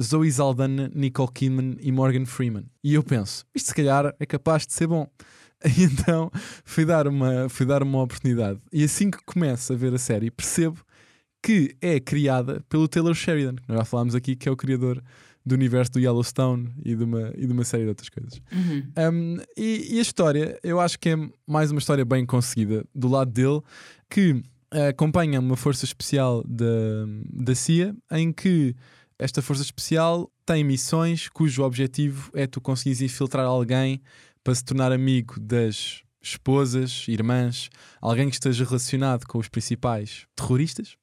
[0.00, 2.66] Zoe Saldana, Nicole Kidman e Morgan Freeman.
[2.82, 5.08] E eu penso, isto se calhar é capaz de ser bom.
[5.64, 6.30] E então
[6.62, 8.60] fui dar, uma, fui dar uma oportunidade.
[8.70, 10.84] E assim que começo a ver a série, percebo
[11.42, 15.02] que é criada pelo Taylor Sheridan, que nós já falámos aqui, que é o criador
[15.44, 18.42] do universo do Yellowstone e de uma, e de uma série de outras coisas.
[19.12, 21.16] Um, e, e a história, eu acho que é
[21.46, 23.62] mais uma história bem conseguida do lado dele,
[24.10, 24.42] que
[24.88, 26.66] acompanha uma força especial da,
[27.32, 28.74] da CIA, em que
[29.18, 34.02] esta força especial tem missões cujo objetivo é tu conseguires infiltrar alguém
[34.42, 37.70] para se tornar amigo das esposas, irmãs,
[38.00, 40.96] alguém que esteja relacionado com os principais terroristas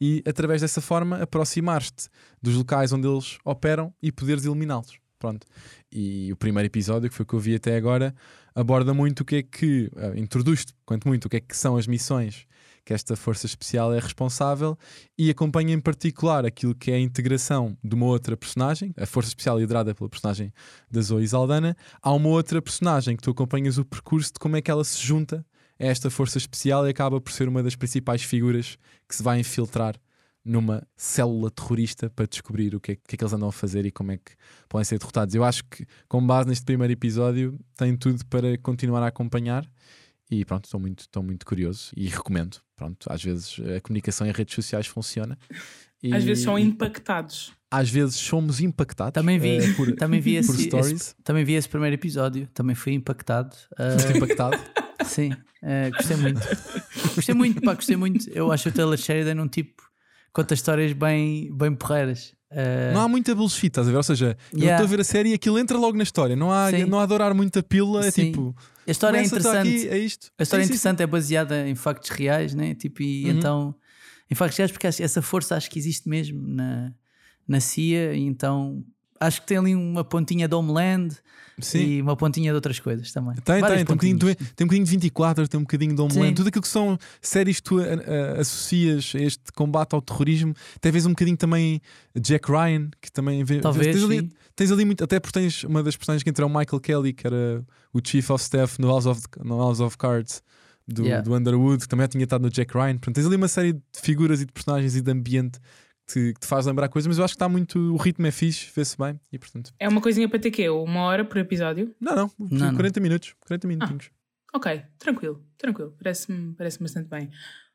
[0.00, 2.08] e através dessa forma aproximar-te
[2.40, 4.98] dos locais onde eles operam e poderes eliminá-los.
[5.18, 5.46] Pronto.
[5.92, 8.14] E o primeiro episódio, que foi o que eu vi até agora,
[8.54, 11.76] aborda muito o que é que, uh, introduz-te, quanto muito, o que é que são
[11.76, 12.46] as missões
[12.84, 14.76] que esta força especial é responsável
[15.18, 19.28] e acompanha em particular aquilo que é a integração de uma outra personagem, a força
[19.28, 20.52] especial liderada pela personagem
[20.90, 24.62] da Zoe Saldana, há uma outra personagem que tu acompanhas o percurso de como é
[24.62, 25.44] que ela se junta
[25.78, 28.76] a esta força especial e acaba por ser uma das principais figuras
[29.08, 29.96] que se vai infiltrar
[30.44, 33.84] numa célula terrorista para descobrir o que é, que é que eles andam a fazer
[33.84, 34.32] e como é que
[34.68, 35.34] podem ser derrotados.
[35.34, 39.70] Eu acho que, com base neste primeiro episódio, tem tudo para continuar a acompanhar
[40.30, 42.58] e pronto, estou muito, estou muito curioso e recomendo.
[42.80, 45.38] Pronto, às vezes a comunicação em redes sociais funciona.
[46.02, 47.52] E, Às vezes são impactados.
[47.70, 50.92] às vezes somos impactados Também vi, eh, por, também vi, por esse, stories.
[50.92, 53.54] esse- também vi esse primeiro episódio, também fui impactado.
[53.76, 54.56] Foste impactado.
[55.04, 55.30] sim,
[55.62, 56.40] ah, gostei muito.
[57.14, 58.30] Gostei muito, pá, gostei muito.
[58.30, 59.82] Eu acho o Taylor Sheridan um tipo
[60.32, 62.34] conta histórias bem, bem porreiras.
[62.50, 63.96] Ah, Não há muita bullshit, estás a ver?
[63.96, 64.82] Ou seja, eu Yeah.
[64.82, 66.34] estou a ver a série e aquilo entra logo na história.
[66.34, 66.84] Não há, Sim.
[66.86, 68.04] não há de orar muita pílula.
[68.06, 68.26] É Sim.
[68.32, 69.88] tipo, a história é interessante.
[69.88, 70.32] é isto.
[70.38, 72.74] A história Sim, sim, interessante é baseada em factos reais, né?
[72.74, 73.30] Tipo, e Uhum.
[73.38, 73.74] então,
[74.30, 76.92] em factos reais, porque essa força acho que existe mesmo na,
[77.46, 78.84] na CIA, e então
[79.20, 81.14] acho que tem ali uma pontinha de Homeland
[81.60, 81.78] Sim.
[81.78, 83.34] e uma pontinha de outras coisas também.
[83.44, 86.00] Tem, Várias tem, tem um, bocadinho, tem um bocadinho de 24, tem um bocadinho de
[86.00, 86.34] Homeland, Sim.
[86.34, 90.54] tudo aquilo que são séries que tu a- a- associas a este combate ao terrorismo,
[90.80, 91.80] talvez um bocadinho também
[92.18, 95.82] Jack Ryan, que também vê- Talvez, tens, ali, tens ali muito, até porque tens uma
[95.82, 97.62] das personagens que entra é o Michael Kelly, que era
[97.92, 100.42] o Chief of Staff no House of, no House of Cards
[100.88, 101.22] do, Yeah.
[101.22, 102.92] do Underwood, que também tinha estado no Jack Ryan.
[102.94, 105.60] Portanto, tens ali uma série de figuras e de personagens e de ambiente
[106.12, 107.78] te, que te faz lembrar coisas, mas eu acho que está muito.
[107.78, 109.72] O ritmo é fixe, vê-se bem e portanto.
[109.78, 110.68] É uma coisinha para ter quê?
[110.68, 111.94] Uma hora por episódio?
[112.00, 112.74] Não, não, Não, não.
[112.74, 114.10] 40 minutos, 40 minutinhos.
[114.52, 115.94] Ok, tranquilo, tranquilo.
[116.02, 117.30] Parece-me parece bastante bem.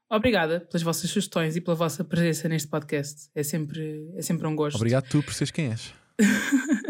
[0.09, 3.29] Obrigada pelas vossas sugestões e pela vossa presença neste podcast.
[3.33, 4.75] É sempre, é sempre um gosto.
[4.75, 5.93] Obrigado tu por seres quem és.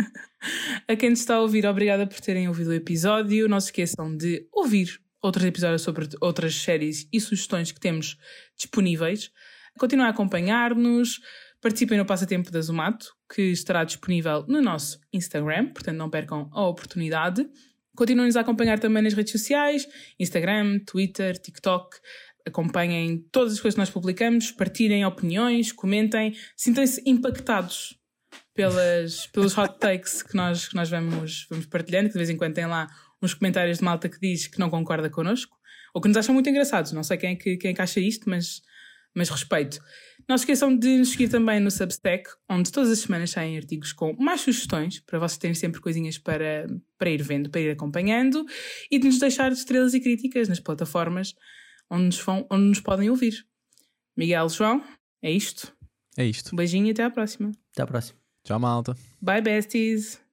[0.88, 3.48] A quem nos está a ouvir, obrigada por terem ouvido o episódio.
[3.50, 8.18] Não se esqueçam de ouvir outros episódios sobre outras séries e sugestões que temos
[8.56, 9.32] disponíveis.
[9.78, 11.20] Continuem a acompanhar-nos.
[11.62, 16.66] Participem no Passatempo da Zumato, que estará disponível no nosso Instagram, portanto não percam a
[16.66, 17.48] oportunidade.
[17.96, 19.88] Continuem-nos a acompanhar também nas redes sociais,
[20.20, 21.98] Instagram, Twitter, TikTok.
[22.46, 27.98] Acompanhem todas as coisas que nós publicamos, partilhem opiniões, comentem, sintam-se impactados
[28.54, 32.38] pelas, pelos hot takes que nós, que nós vamos, vamos partilhando, que de vez em
[32.38, 32.88] quando tem lá
[33.22, 35.58] uns comentários de malta que diz que não concorda connosco,
[35.94, 36.92] ou que nos acham muito engraçados.
[36.92, 38.62] Não sei quem é que, quem é que acha isto, mas,
[39.16, 39.80] mas respeito.
[40.28, 43.94] Não se esqueçam de nos seguir também no Substack, onde todas as semanas saem artigos
[43.94, 48.46] com mais sugestões, para vocês terem sempre coisinhas para, para ir vendo, para ir acompanhando,
[48.92, 51.34] e de nos deixar estrelas e críticas nas plataformas
[51.90, 53.46] onde nos, vão, onde nos podem ouvir.
[54.18, 54.84] Miguel, João,
[55.22, 55.74] é isto.
[56.18, 56.54] É isto.
[56.54, 57.52] Um beijinho e até à próxima.
[57.74, 58.20] Até à próxima.
[58.44, 58.96] Tchau, malta.
[59.22, 60.25] Bye, besties!